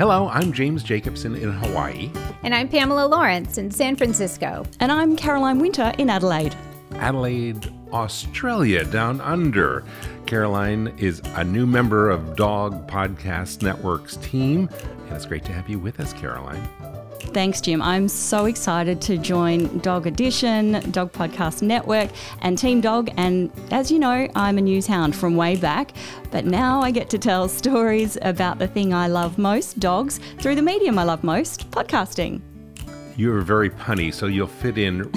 Hello, 0.00 0.28
I'm 0.28 0.50
James 0.54 0.82
Jacobson 0.82 1.36
in 1.36 1.52
Hawaii. 1.52 2.10
And 2.42 2.54
I'm 2.54 2.70
Pamela 2.70 3.06
Lawrence 3.06 3.58
in 3.58 3.70
San 3.70 3.96
Francisco. 3.96 4.64
And 4.80 4.90
I'm 4.90 5.14
Caroline 5.14 5.58
Winter 5.58 5.92
in 5.98 6.08
Adelaide. 6.08 6.56
Adelaide, 6.92 7.70
Australia, 7.92 8.82
down 8.86 9.20
under. 9.20 9.84
Caroline 10.24 10.94
is 10.96 11.20
a 11.34 11.44
new 11.44 11.66
member 11.66 12.08
of 12.08 12.34
Dog 12.34 12.88
Podcast 12.88 13.62
Network's 13.62 14.16
team, 14.16 14.70
and 15.04 15.16
it's 15.16 15.26
great 15.26 15.44
to 15.44 15.52
have 15.52 15.68
you 15.68 15.78
with 15.78 16.00
us, 16.00 16.14
Caroline. 16.14 16.66
Thanks, 17.20 17.60
Jim. 17.60 17.80
I'm 17.80 18.08
so 18.08 18.46
excited 18.46 19.00
to 19.02 19.16
join 19.16 19.78
Dog 19.78 20.06
Edition, 20.06 20.90
Dog 20.90 21.12
Podcast 21.12 21.62
Network, 21.62 22.10
and 22.40 22.58
Team 22.58 22.80
Dog. 22.80 23.10
And 23.16 23.52
as 23.70 23.90
you 23.90 23.98
know, 23.98 24.28
I'm 24.34 24.58
a 24.58 24.60
news 24.60 24.86
hound 24.86 25.14
from 25.14 25.36
way 25.36 25.56
back, 25.56 25.92
but 26.30 26.44
now 26.44 26.80
I 26.80 26.90
get 26.90 27.08
to 27.10 27.18
tell 27.18 27.48
stories 27.60 28.18
about 28.22 28.58
the 28.58 28.66
thing 28.66 28.92
I 28.92 29.06
love 29.06 29.38
most 29.38 29.78
dogs 29.78 30.18
through 30.38 30.56
the 30.56 30.62
medium 30.62 30.98
I 30.98 31.04
love 31.04 31.22
most 31.22 31.70
podcasting. 31.70 32.40
You're 33.16 33.42
very 33.42 33.70
punny, 33.70 34.14
so 34.14 34.26
you'll 34.26 34.46
fit 34.46 34.78
in 34.78 35.10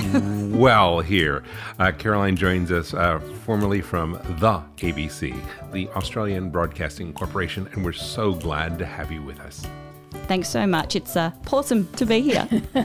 well 0.57 0.99
here. 0.99 1.43
Uh, 1.79 1.91
Caroline 1.91 2.35
joins 2.35 2.71
us 2.71 2.93
uh, 2.93 3.19
formerly 3.45 3.81
from 3.81 4.13
the 4.39 4.61
ABC, 4.77 5.33
the 5.71 5.87
Australian 5.89 6.49
Broadcasting 6.49 7.13
Corporation, 7.13 7.69
and 7.71 7.83
we're 7.83 7.93
so 7.93 8.33
glad 8.33 8.77
to 8.79 8.85
have 8.85 9.11
you 9.11 9.21
with 9.21 9.39
us. 9.39 9.65
Thanks 10.27 10.47
so 10.47 10.65
much. 10.65 10.95
It's 10.95 11.17
uh, 11.17 11.31
awesome 11.51 11.87
to 11.93 12.05
be 12.05 12.21
here. 12.21 12.47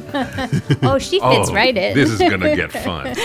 oh, 0.82 0.98
she 0.98 1.20
fits 1.20 1.50
oh, 1.50 1.54
right 1.54 1.76
in. 1.76 1.94
this 1.94 2.10
is 2.10 2.18
going 2.18 2.40
to 2.40 2.56
get 2.56 2.72
fun. 2.72 3.16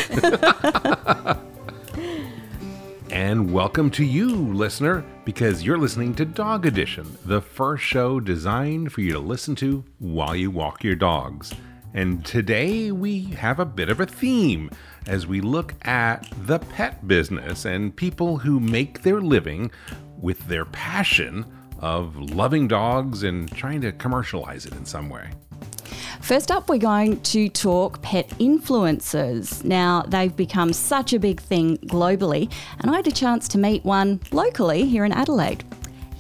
and 3.12 3.52
welcome 3.52 3.90
to 3.92 4.04
you, 4.04 4.36
listener, 4.54 5.04
because 5.26 5.64
you're 5.64 5.80
listening 5.80 6.14
to 6.16 6.26
Dog 6.26 6.68
Edition, 6.68 7.18
the 7.26 7.42
first 7.42 7.84
show 7.84 8.20
designed 8.20 8.94
for 8.94 9.02
you 9.02 9.14
to 9.14 9.20
listen 9.20 9.56
to 9.56 9.84
while 9.98 10.36
you 10.36 10.52
walk 10.52 10.84
your 10.84 10.96
dogs. 10.96 11.52
And 11.96 12.24
today 12.24 12.92
we 12.92 13.24
have 13.26 13.60
a 13.60 13.66
bit 13.66 13.90
of 13.90 14.00
a 14.00 14.06
theme 14.06 14.70
as 15.08 15.26
we 15.26 15.42
look 15.42 15.74
at 15.88 16.28
the 16.46 16.60
pet 16.60 17.08
business 17.08 17.66
and 17.66 17.96
people 17.96 18.38
who 18.38 18.60
make 18.60 19.02
their 19.02 19.22
living 19.22 19.72
with 20.18 20.48
their 20.48 20.66
passion 20.66 21.46
of 21.80 22.16
loving 22.18 22.68
dogs 22.68 23.24
and 23.24 23.52
trying 23.52 23.82
to 23.82 23.92
commercialize 23.92 24.66
it 24.66 24.74
in 24.74 24.86
some 24.86 25.10
way. 25.10 25.30
First 26.22 26.52
up, 26.52 26.70
we're 26.70 26.78
going 26.78 27.20
to 27.22 27.50
talk 27.50 28.02
pet 28.02 28.30
influencers. 28.40 29.64
Now, 29.66 30.04
they've 30.08 30.34
become 30.34 30.72
such 30.72 31.12
a 31.12 31.20
big 31.20 31.42
thing 31.42 31.78
globally, 31.80 32.50
and 32.80 32.90
I 32.90 32.96
had 32.96 33.08
a 33.08 33.12
chance 33.12 33.48
to 33.50 33.58
meet 33.58 33.84
one 33.84 34.22
locally 34.32 34.86
here 34.86 35.04
in 35.04 35.12
Adelaide. 35.12 35.66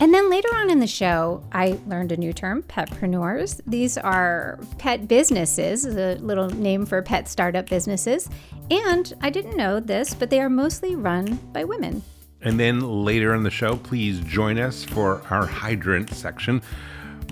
And 0.01 0.13
then 0.13 0.29
later 0.29 0.49
on 0.55 0.69
in 0.69 0.79
the 0.79 0.87
show, 0.87 1.41
I 1.53 1.79
learned 1.87 2.11
a 2.11 2.17
new 2.17 2.33
term, 2.33 2.63
petpreneurs. 2.63 3.61
These 3.65 3.97
are 3.97 4.59
pet 4.77 5.07
businesses, 5.07 5.85
a 5.85 6.15
little 6.15 6.49
name 6.49 6.85
for 6.85 7.01
pet 7.01 7.29
startup 7.29 7.69
businesses. 7.69 8.29
And 8.69 9.13
I 9.21 9.29
didn't 9.29 9.55
know 9.55 9.79
this, 9.79 10.13
but 10.13 10.29
they 10.29 10.41
are 10.41 10.49
mostly 10.49 10.95
run 10.95 11.39
by 11.53 11.63
women. 11.63 12.03
And 12.43 12.59
then 12.59 12.81
later 12.81 13.33
in 13.33 13.43
the 13.43 13.49
show, 13.49 13.77
please 13.77 14.19
join 14.19 14.57
us 14.57 14.83
for 14.83 15.21
our 15.29 15.45
hydrant 15.45 16.09
section, 16.09 16.61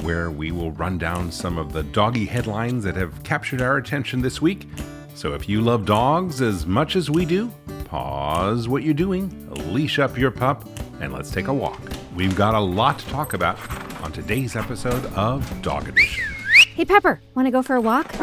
where 0.01 0.31
we 0.31 0.51
will 0.51 0.71
run 0.71 0.97
down 0.97 1.31
some 1.31 1.57
of 1.57 1.73
the 1.73 1.83
doggy 1.83 2.25
headlines 2.25 2.83
that 2.85 2.95
have 2.95 3.21
captured 3.23 3.61
our 3.61 3.77
attention 3.77 4.21
this 4.21 4.41
week. 4.41 4.67
So 5.13 5.33
if 5.33 5.49
you 5.49 5.61
love 5.61 5.85
dogs 5.85 6.41
as 6.41 6.65
much 6.65 6.95
as 6.95 7.09
we 7.09 7.25
do, 7.25 7.51
pause 7.85 8.69
what 8.69 8.83
you're 8.83 8.93
doing, 8.93 9.49
leash 9.73 9.99
up 9.99 10.17
your 10.17 10.31
pup, 10.31 10.67
and 11.01 11.11
let's 11.11 11.29
take 11.29 11.47
a 11.47 11.53
walk. 11.53 11.81
We've 12.15 12.35
got 12.35 12.55
a 12.55 12.59
lot 12.59 12.99
to 12.99 13.07
talk 13.07 13.33
about 13.33 13.59
on 14.01 14.13
today's 14.13 14.55
episode 14.55 15.05
of 15.13 15.61
Dog 15.61 15.89
Edition. 15.89 16.23
Hey, 16.73 16.85
Pepper, 16.85 17.21
want 17.35 17.47
to 17.47 17.51
go 17.51 17.61
for 17.61 17.75
a 17.75 17.81
walk? 17.81 18.15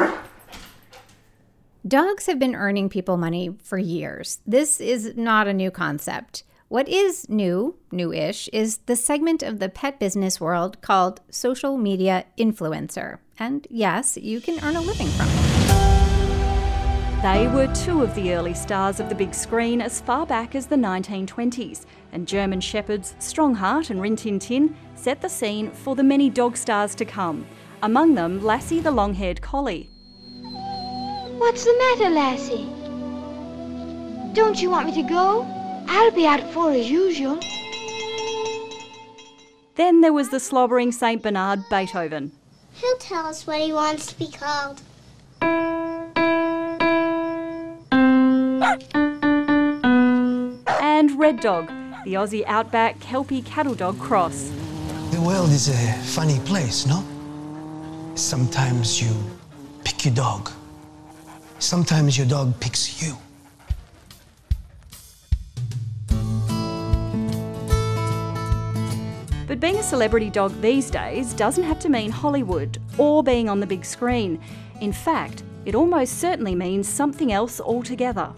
Dogs 1.87 2.27
have 2.27 2.39
been 2.39 2.55
earning 2.55 2.89
people 2.89 3.17
money 3.17 3.51
for 3.63 3.79
years. 3.79 4.41
This 4.47 4.81
is 4.81 5.15
not 5.17 5.47
a 5.47 5.53
new 5.53 5.71
concept. 5.71 6.45
What 6.69 6.87
is 6.87 7.31
new, 7.31 7.77
new-ish, 7.91 8.51
is 8.53 8.81
the 8.85 8.95
segment 8.95 9.43
of 9.43 9.59
the 9.59 9.71
pet 9.71 9.99
business 9.99 10.39
world 10.39 10.83
called 10.83 11.23
social 11.31 11.79
media 11.79 12.27
influencer. 12.37 13.21
And 13.39 13.67
yes, 13.71 14.19
you 14.19 14.43
can 14.43 14.63
earn 14.63 14.77
a 14.77 14.83
living 14.83 15.07
from 15.07 15.29
it. 15.31 15.39
They 17.23 17.49
were 17.49 17.75
two 17.75 18.03
of 18.03 18.15
the 18.15 18.35
early 18.35 18.53
stars 18.53 19.01
of 19.01 19.09
the 19.09 19.15
big 19.15 19.33
screen 19.33 19.81
as 19.81 20.03
far 20.03 20.27
back 20.27 20.55
as 20.55 20.67
the 20.67 20.77
1920s, 20.77 21.87
and 22.13 22.29
German 22.29 22.61
Shepherds 22.61 23.15
Strongheart 23.19 23.89
and 23.89 24.03
Rin 24.03 24.17
Tin 24.17 24.39
Tin 24.39 24.77
set 24.95 25.23
the 25.23 25.31
scene 25.31 25.71
for 25.71 25.97
the 25.97 26.03
many 26.03 26.29
dog 26.29 26.55
stars 26.55 26.95
to 26.97 27.07
come, 27.07 27.47
among 27.83 28.15
them 28.15 28.45
Lassie 28.45 28.81
the 28.81 28.91
long 28.91 29.15
haired 29.15 29.41
collie. 29.41 29.89
What's 31.39 31.65
the 31.65 31.75
matter, 31.79 32.11
Lassie? 32.11 32.69
Don't 34.35 34.61
you 34.61 34.69
want 34.69 34.89
me 34.89 35.03
to 35.03 35.09
go? 35.09 35.58
I'll 35.91 36.11
be 36.11 36.27
at 36.27 36.53
four 36.53 36.73
as 36.73 36.91
usual. 36.91 37.41
Then 39.77 40.01
there 40.03 40.13
was 40.13 40.29
the 40.29 40.39
slobbering 40.39 40.93
St. 40.93 41.23
Bernard 41.23 41.61
Beethoven. 41.71 42.33
He'll 42.75 42.97
tell 42.99 43.27
us 43.27 43.47
what 43.47 43.61
he 43.61 43.73
wants 43.73 44.07
to 44.07 44.19
be 44.19 44.29
called. 44.31 44.83
And 50.81 51.19
Red 51.19 51.41
Dog, 51.41 51.69
the 52.05 52.15
Aussie 52.15 52.45
Outback 52.47 53.01
Kelpie 53.01 53.43
Cattle 53.43 53.75
Dog 53.75 53.99
cross. 53.99 54.51
The 55.11 55.21
world 55.21 55.51
is 55.51 55.69
a 55.69 55.93
funny 56.03 56.39
place, 56.41 56.87
no? 56.87 57.05
Sometimes 58.15 59.01
you 59.01 59.11
pick 59.85 60.05
your 60.05 60.15
dog. 60.15 60.51
Sometimes 61.61 62.19
your 62.19 62.27
dog 62.27 62.61
picks 62.61 63.03
you. 63.03 63.17
But 69.59 69.73
being 69.73 69.81
a 69.81 69.83
celebrity 69.83 70.31
dog 70.31 70.53
these 70.61 70.89
days 70.89 71.33
doesn't 71.33 71.65
have 71.65 71.81
to 71.81 71.89
mean 71.89 72.13
Hollywood 72.13 72.79
or 72.97 73.25
being 73.25 73.49
on 73.49 73.59
the 73.59 73.67
big 73.67 73.85
screen. 73.85 74.41
In 74.81 74.93
fact, 74.93 75.43
it 75.65 75.75
almost 75.75 76.21
certainly 76.21 76.55
means 76.55 76.89
something 76.89 77.33
else 77.33 77.61
altogether. 77.61 78.33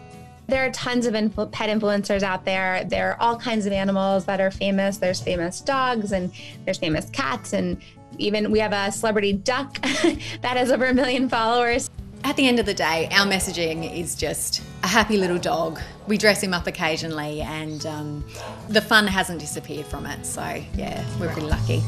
There 0.47 0.65
are 0.65 0.71
tons 0.71 1.05
of 1.05 1.13
influ- 1.13 1.53
pet 1.53 1.69
influencers 1.69 2.23
out 2.23 2.47
there. 2.47 2.85
There 2.85 3.11
are 3.11 3.21
all 3.21 3.37
kinds 3.37 3.67
of 3.67 3.73
animals 3.75 4.25
that 4.25 4.41
are 4.41 4.51
famous. 4.51 4.97
There's 4.97 5.21
famous 5.21 5.61
dogs 5.61 6.13
and 6.13 6.33
there's 6.65 6.79
famous 6.79 7.11
cats 7.11 7.53
and 7.53 7.77
even 8.17 8.51
we 8.51 8.59
have 8.61 8.73
a 8.73 8.91
celebrity 8.91 9.35
duck 9.35 9.79
that 9.83 10.57
has 10.57 10.73
over 10.73 10.87
a 10.87 10.95
million 10.95 11.29
followers. 11.29 11.91
At 12.25 12.37
the 12.37 12.49
end 12.49 12.59
of 12.59 12.65
the 12.65 12.73
day, 12.73 13.11
our 13.13 13.27
messaging 13.27 13.95
is 13.95 14.15
just 14.15 14.63
a 14.83 14.87
happy 14.87 15.17
little 15.17 15.39
dog. 15.39 15.81
We 16.07 16.17
dress 16.17 16.43
him 16.43 16.55
up 16.55 16.67
occasionally, 16.67 17.43
and 17.43 17.85
um, 17.87 18.25
the 18.69 18.81
fun 18.81 19.07
hasn't 19.07 19.41
disappeared 19.41 19.87
from 19.87 20.07
it. 20.07 20.25
So, 20.25 20.63
yeah, 20.75 21.05
we're 21.19 21.33
pretty 21.33 21.49
lucky. 21.49 21.83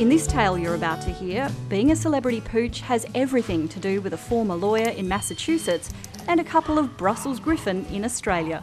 In 0.00 0.10
this 0.10 0.26
tale 0.26 0.58
you're 0.58 0.74
about 0.74 1.00
to 1.02 1.10
hear, 1.10 1.48
being 1.70 1.90
a 1.90 1.96
celebrity 1.96 2.42
pooch 2.42 2.80
has 2.82 3.06
everything 3.14 3.66
to 3.68 3.80
do 3.80 4.02
with 4.02 4.12
a 4.12 4.18
former 4.18 4.54
lawyer 4.54 4.90
in 4.90 5.08
Massachusetts 5.08 5.90
and 6.28 6.38
a 6.38 6.44
couple 6.44 6.78
of 6.78 6.98
Brussels 6.98 7.40
Griffon 7.40 7.86
in 7.86 8.04
Australia. 8.04 8.62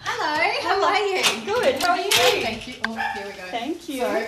Hello, 0.00 0.38
how 0.62 0.84
are 0.84 0.98
you? 0.98 1.22
Good, 1.44 1.80
how 1.80 1.92
are 1.92 1.98
you? 1.98 2.10
Thank 2.10 2.66
you. 2.66 2.74
Oh, 2.84 2.96
here 3.14 3.26
we 3.26 3.32
go. 3.32 3.46
Thank 3.50 3.88
you. 3.88 4.00
Sorry. 4.00 4.26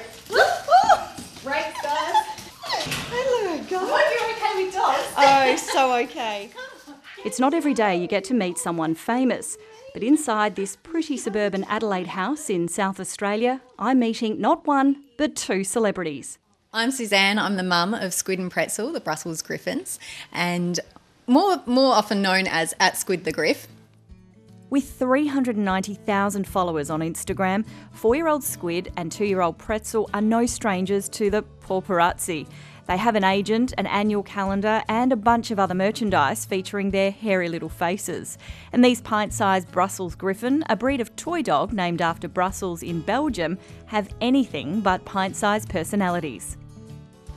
Right, 1.44 1.64
guys. 1.64 1.73
Hello, 3.74 3.86
guys. 3.86 4.02
Hope 4.04 4.12
you're 4.20 4.36
okay 4.36 4.64
with 4.64 4.74
dogs. 4.74 5.00
Oh, 5.16 5.56
so 5.56 5.94
okay. 6.04 6.50
It's 7.24 7.40
not 7.40 7.54
every 7.54 7.74
day 7.74 7.96
you 7.96 8.06
get 8.06 8.24
to 8.24 8.34
meet 8.34 8.58
someone 8.58 8.94
famous, 8.94 9.56
but 9.92 10.02
inside 10.02 10.54
this 10.56 10.76
pretty 10.76 11.16
suburban 11.16 11.64
Adelaide 11.64 12.08
house 12.08 12.50
in 12.50 12.68
South 12.68 13.00
Australia, 13.00 13.60
I'm 13.78 13.98
meeting 13.98 14.40
not 14.40 14.66
one, 14.66 15.04
but 15.16 15.34
two 15.34 15.64
celebrities. 15.64 16.38
I'm 16.72 16.90
Suzanne. 16.90 17.38
I'm 17.38 17.56
the 17.56 17.62
mum 17.62 17.94
of 17.94 18.12
Squid 18.14 18.38
and 18.38 18.50
Pretzel, 18.50 18.92
the 18.92 19.00
Brussels 19.00 19.42
Griffons, 19.42 19.98
and 20.32 20.80
more 21.26 21.62
more 21.66 21.94
often 21.94 22.20
known 22.22 22.46
as 22.46 22.74
at 22.80 22.96
Squid 22.96 23.24
the 23.24 23.32
Griff. 23.32 23.66
With 24.70 24.90
390,000 24.98 26.48
followers 26.48 26.90
on 26.90 27.00
Instagram, 27.00 27.64
four 27.92 28.16
year 28.16 28.26
old 28.28 28.42
Squid 28.42 28.92
and 28.96 29.10
two 29.12 29.24
year 29.24 29.40
old 29.40 29.56
Pretzel 29.58 30.10
are 30.12 30.20
no 30.20 30.46
strangers 30.46 31.08
to 31.10 31.30
the 31.30 31.44
paparazzi. 31.64 32.46
They 32.86 32.96
have 32.96 33.16
an 33.16 33.24
agent, 33.24 33.72
an 33.78 33.86
annual 33.86 34.22
calendar, 34.22 34.82
and 34.88 35.12
a 35.12 35.16
bunch 35.16 35.50
of 35.50 35.58
other 35.58 35.74
merchandise 35.74 36.44
featuring 36.44 36.90
their 36.90 37.10
hairy 37.10 37.48
little 37.48 37.68
faces. 37.68 38.38
And 38.72 38.84
these 38.84 39.00
pint 39.00 39.32
sized 39.32 39.70
Brussels 39.72 40.14
Griffon, 40.14 40.64
a 40.68 40.76
breed 40.76 41.00
of 41.00 41.14
toy 41.16 41.42
dog 41.42 41.72
named 41.72 42.02
after 42.02 42.28
Brussels 42.28 42.82
in 42.82 43.00
Belgium, 43.00 43.58
have 43.86 44.14
anything 44.20 44.80
but 44.80 45.04
pint 45.04 45.36
sized 45.36 45.68
personalities. 45.68 46.56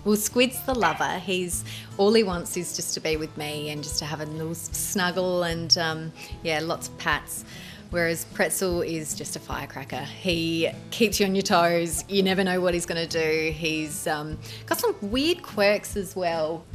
Well, 0.04 0.16
Squid's 0.16 0.62
the 0.64 0.74
lover. 0.74 1.20
He's 1.20 1.66
all 1.98 2.14
he 2.14 2.24
wants 2.24 2.56
is 2.56 2.76
just 2.76 2.94
to 2.94 3.02
be 3.02 3.18
with 3.18 3.36
me 3.36 3.72
and 3.72 3.84
just 3.84 4.00
to 4.00 4.06
have 4.06 4.22
a 4.22 4.26
little 4.26 4.56
snuggle 4.56 5.44
and 5.44 5.78
um, 5.78 6.14
yeah, 6.44 6.60
lots 6.62 6.88
of 6.88 6.98
pats. 6.98 7.44
Whereas 7.90 8.26
Pretzel 8.26 8.82
is 8.82 9.16
just 9.16 9.36
a 9.36 9.40
firecracker. 9.40 10.02
He 10.02 10.70
keeps 10.92 11.20
you 11.20 11.26
on 11.26 11.36
your 11.36 11.42
toes. 11.42 12.04
You 12.10 12.22
never 12.22 12.44
know 12.44 12.60
what 12.60 12.74
he's 12.74 12.86
going 12.86 13.08
to 13.08 13.24
do. 13.24 13.52
He's 13.52 14.08
um, 14.08 14.38
got 14.66 14.80
some 14.80 14.96
weird 15.02 15.42
quirks 15.42 15.96
as 15.96 16.16
well. 16.16 16.66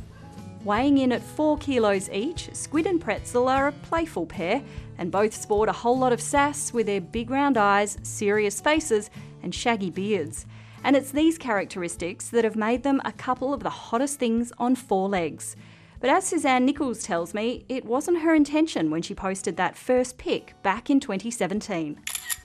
Weighing 0.64 0.99
in 0.99 1.12
at 1.12 1.23
4 1.23 1.59
kilos 1.59 2.09
each, 2.11 2.49
Squid 2.55 2.87
and 2.87 3.00
Pretzel 3.00 3.49
are 3.49 3.69
a 3.69 3.73
playful 3.73 4.26
pair, 4.26 4.62
and 4.97 5.11
both 5.11 5.35
sport 5.35 5.69
a 5.69 5.73
whole 5.73 5.99
lot 5.99 6.12
of 6.12 6.20
sass 6.20 6.73
with 6.73 6.87
their 6.87 7.00
big 7.00 7.31
round 7.31 7.56
eyes, 7.56 7.99
serious 8.05 8.61
faces, 8.61 9.11
and 9.43 9.55
shaggy 9.55 9.91
beards. 9.91 10.47
And 10.85 10.97
it's 10.97 11.11
these 11.11 11.37
characteristics 11.37 12.29
that 12.29 12.44
have 12.44 12.56
made 12.56 12.85
them 12.85 13.00
a 13.05 13.12
couple 13.12 13.53
of 13.53 13.62
the 13.62 13.70
hottest 13.70 14.19
things 14.19 14.53
on 14.58 14.76
four 14.76 15.08
legs. 15.08 15.56
But 16.03 16.11
as 16.11 16.27
Suzanne 16.27 16.65
Nichols 16.65 17.05
tells 17.05 17.33
me, 17.33 17.65
it 17.69 17.85
wasn't 17.85 18.23
her 18.23 18.35
intention 18.35 18.91
when 18.91 19.03
she 19.03 19.15
posted 19.15 19.57
that 19.57 19.79
first 19.79 20.19
pic 20.19 20.61
back 20.65 20.91
in 20.91 20.99
2017. 20.99 21.97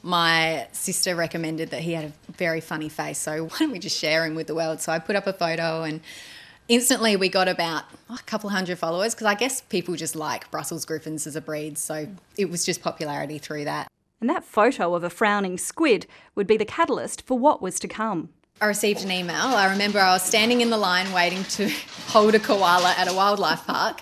My 0.04 0.68
sister 0.74 1.16
recommended 1.16 1.72
that 1.72 1.82
he 1.82 1.94
had 1.94 2.06
a 2.06 2.32
very 2.34 2.62
funny 2.62 2.88
face, 2.88 3.18
so 3.18 3.46
why 3.48 3.58
don't 3.58 3.72
we 3.72 3.80
just 3.80 3.98
share 3.98 4.26
him 4.26 4.36
with 4.36 4.46
the 4.46 4.54
world? 4.54 4.80
So 4.80 4.92
I 4.92 5.00
put 5.00 5.16
up 5.16 5.26
a 5.26 5.34
photo 5.34 5.82
and 5.82 6.02
instantly 6.68 7.16
we 7.16 7.30
got 7.30 7.48
about 7.48 7.86
oh, 8.12 8.18
a 8.20 8.24
couple 8.28 8.52
hundred 8.52 8.78
followers 8.78 9.16
because 9.16 9.26
I 9.26 9.34
guess 9.34 9.62
people 9.62 9.96
just 9.96 10.16
like 10.16 10.52
Brussels 10.52 10.86
griffons 10.86 11.26
as 11.26 11.36
a 11.36 11.42
breed. 11.42 11.80
So 11.80 12.08
it 12.38 12.52
was 12.52 12.64
just 12.64 12.84
popularity 12.84 13.40
through 13.40 13.66
that. 13.66 13.88
And 14.22 14.30
that 14.30 14.44
photo 14.44 14.94
of 14.94 15.04
a 15.04 15.10
frowning 15.10 15.58
squid 15.58 16.06
would 16.36 16.46
be 16.46 16.58
the 16.58 16.66
catalyst 16.66 17.26
for 17.26 17.40
what 17.40 17.60
was 17.60 17.80
to 17.80 17.88
come. 17.88 18.30
I 18.60 18.66
received 18.66 19.04
an 19.04 19.12
email. 19.12 19.36
I 19.36 19.70
remember 19.70 20.00
I 20.00 20.14
was 20.14 20.24
standing 20.24 20.62
in 20.62 20.72
the 20.72 20.78
line 20.78 21.12
waiting 21.14 21.44
to 21.44 21.70
hold 22.08 22.34
a 22.34 22.40
koala 22.40 22.94
at 22.98 23.08
a 23.08 23.14
wildlife 23.14 23.66
park. 23.68 24.02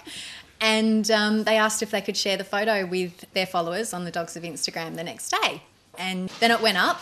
And 0.62 1.12
um, 1.12 1.44
they 1.44 1.57
asked 1.57 1.84
if 1.84 1.92
they 1.92 2.00
could 2.00 2.16
share 2.16 2.38
the 2.38 2.46
photo 2.46 2.86
with 2.86 3.25
their 3.34 3.46
followers 3.46 3.94
on 3.94 4.06
the 4.06 4.12
Dogs 4.12 4.38
of 4.38 4.44
Instagram 4.44 4.96
the 4.96 5.04
next 5.04 5.30
day. 5.31 5.62
And 5.98 6.30
then 6.40 6.52
it 6.52 6.62
went 6.62 6.78
up. 6.78 7.02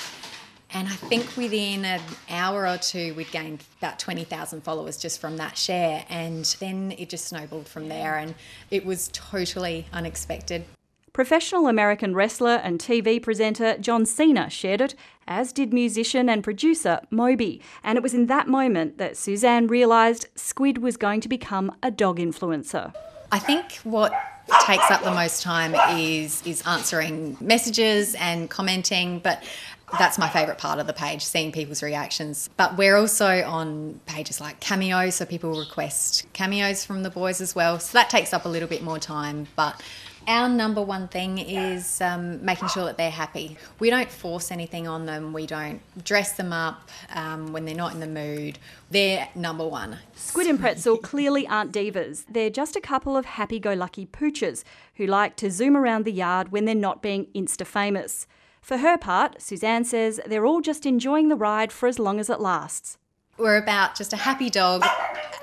And 0.73 0.87
I 0.87 0.93
think 0.93 1.37
within 1.37 1.85
an 1.85 2.01
hour 2.31 2.67
or 2.67 2.77
two, 2.77 3.13
we'd 3.13 3.29
gained 3.29 3.63
about 3.77 3.99
20,000 3.99 4.61
followers 4.63 4.97
just 4.97 5.21
from 5.21 5.37
that 5.37 5.55
share. 5.55 6.03
And 6.09 6.45
then 6.59 6.95
it 6.97 7.09
just 7.09 7.25
snowballed 7.25 7.67
from 7.67 7.87
there. 7.87 8.17
And 8.17 8.33
it 8.71 8.83
was 8.83 9.09
totally 9.13 9.85
unexpected. 9.93 10.65
Professional 11.13 11.67
American 11.67 12.15
wrestler 12.15 12.55
and 12.63 12.79
TV 12.79 13.21
presenter 13.21 13.77
John 13.77 14.03
Cena 14.03 14.49
shared 14.49 14.81
it, 14.81 14.95
as 15.27 15.53
did 15.53 15.71
musician 15.71 16.27
and 16.27 16.43
producer 16.43 17.01
Moby. 17.11 17.61
And 17.83 17.97
it 17.97 18.01
was 18.01 18.15
in 18.15 18.25
that 18.27 18.47
moment 18.47 18.97
that 18.97 19.15
Suzanne 19.15 19.67
realised 19.67 20.25
Squid 20.33 20.79
was 20.79 20.97
going 20.97 21.21
to 21.21 21.29
become 21.29 21.71
a 21.83 21.91
dog 21.91 22.17
influencer. 22.17 22.95
I 23.31 23.37
think 23.37 23.73
what 23.83 24.11
takes 24.65 24.89
up 24.89 25.03
the 25.03 25.11
most 25.11 25.43
time 25.43 25.75
is 25.95 26.41
is 26.47 26.63
answering 26.65 27.37
messages 27.39 28.15
and 28.15 28.49
commenting, 28.49 29.19
but 29.19 29.43
that's 29.99 30.17
my 30.17 30.29
favourite 30.29 30.57
part 30.57 30.79
of 30.79 30.87
the 30.87 30.93
page, 30.93 31.23
seeing 31.23 31.51
people's 31.51 31.83
reactions. 31.83 32.49
But 32.57 32.75
we're 32.75 32.97
also 32.97 33.43
on 33.43 33.99
pages 34.07 34.41
like 34.41 34.59
Cameo, 34.59 35.11
so 35.11 35.25
people 35.25 35.59
request 35.59 36.25
cameos 36.33 36.83
from 36.83 37.03
the 37.03 37.11
boys 37.11 37.39
as 37.39 37.53
well. 37.53 37.79
So 37.79 37.97
that 37.99 38.09
takes 38.09 38.33
up 38.33 38.45
a 38.45 38.49
little 38.49 38.67
bit 38.67 38.81
more 38.81 38.97
time, 38.97 39.45
but 39.55 39.79
our 40.27 40.49
number 40.49 40.81
one 40.81 41.07
thing 41.07 41.37
is 41.37 42.01
um, 42.01 42.43
making 42.43 42.67
sure 42.69 42.85
that 42.85 42.97
they're 42.97 43.11
happy. 43.11 43.57
We 43.79 43.89
don't 43.89 44.09
force 44.09 44.51
anything 44.51 44.87
on 44.87 45.05
them. 45.05 45.33
We 45.33 45.45
don't 45.45 45.81
dress 46.03 46.33
them 46.33 46.53
up 46.53 46.89
um, 47.13 47.53
when 47.53 47.65
they're 47.65 47.75
not 47.75 47.93
in 47.93 47.99
the 47.99 48.07
mood. 48.07 48.59
They're 48.91 49.27
number 49.35 49.67
one. 49.67 49.97
Squid 50.15 50.47
and 50.47 50.59
Pretzel 50.59 50.97
clearly 50.97 51.47
aren't 51.47 51.71
divas. 51.71 52.25
They're 52.29 52.49
just 52.49 52.75
a 52.75 52.81
couple 52.81 53.17
of 53.17 53.25
happy 53.25 53.59
go 53.59 53.73
lucky 53.73 54.05
pooches 54.05 54.63
who 54.95 55.05
like 55.05 55.35
to 55.37 55.49
zoom 55.49 55.75
around 55.75 56.05
the 56.05 56.11
yard 56.11 56.51
when 56.51 56.65
they're 56.65 56.75
not 56.75 57.01
being 57.01 57.27
insta 57.35 57.65
famous. 57.65 58.27
For 58.61 58.77
her 58.77 58.97
part, 58.97 59.41
Suzanne 59.41 59.83
says 59.83 60.21
they're 60.25 60.45
all 60.45 60.61
just 60.61 60.85
enjoying 60.85 61.27
the 61.27 61.35
ride 61.35 61.71
for 61.71 61.87
as 61.87 61.99
long 61.99 62.19
as 62.19 62.29
it 62.29 62.39
lasts. 62.39 62.97
We're 63.37 63.57
about 63.57 63.95
just 63.95 64.13
a 64.13 64.17
happy 64.17 64.49
dog, 64.49 64.85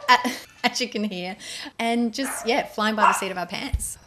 as 0.64 0.80
you 0.80 0.88
can 0.88 1.04
hear, 1.04 1.36
and 1.78 2.14
just, 2.14 2.46
yeah, 2.46 2.64
flying 2.66 2.94
by 2.94 3.02
the 3.02 3.12
seat 3.12 3.30
of 3.30 3.36
our 3.36 3.46
pants. 3.46 3.98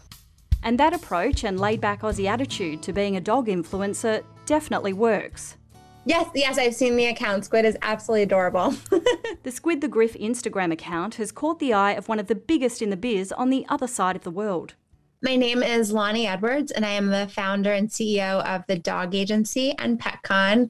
And 0.64 0.80
that 0.80 0.94
approach 0.94 1.44
and 1.44 1.60
laid 1.60 1.82
back 1.82 2.02
Aussie 2.02 2.30
attitude 2.30 2.82
to 2.84 2.94
being 2.94 3.18
a 3.18 3.22
dog 3.22 3.48
influencer 3.48 4.24
definitely 4.46 4.94
works. 4.94 5.58
Yes, 6.06 6.30
yes, 6.36 6.58
I've 6.58 6.76
seen 6.76 6.96
the 6.96 7.06
account. 7.06 7.46
Squid 7.46 7.66
is 7.66 7.78
absolutely 7.82 8.24
adorable. 8.24 8.74
the 9.44 9.52
Squid 9.52 9.82
the 9.82 9.88
Griff 9.88 10.16
Instagram 10.16 10.72
account 10.72 11.16
has 11.16 11.32
caught 11.32 11.60
the 11.60 11.74
eye 11.74 11.92
of 11.92 12.08
one 12.10 12.20
of 12.20 12.28
the 12.28 12.36
biggest 12.36 12.82
in 12.82 12.90
the 12.90 12.98
biz 12.98 13.32
on 13.32 13.50
the 13.50 13.66
other 13.70 13.88
side 13.88 14.16
of 14.16 14.24
the 14.24 14.32
world. 14.32 14.74
My 15.22 15.38
name 15.38 15.64
is 15.64 15.94
Loni 15.94 16.26
Edwards, 16.26 16.72
and 16.72 16.86
I 16.86 16.90
am 16.90 17.08
the 17.08 17.30
founder 17.30 17.72
and 17.72 17.88
CEO 17.88 18.44
of 18.44 18.66
the 18.68 18.78
dog 18.78 19.16
agency 19.16 19.74
and 19.80 19.98
PetCon. 19.98 20.70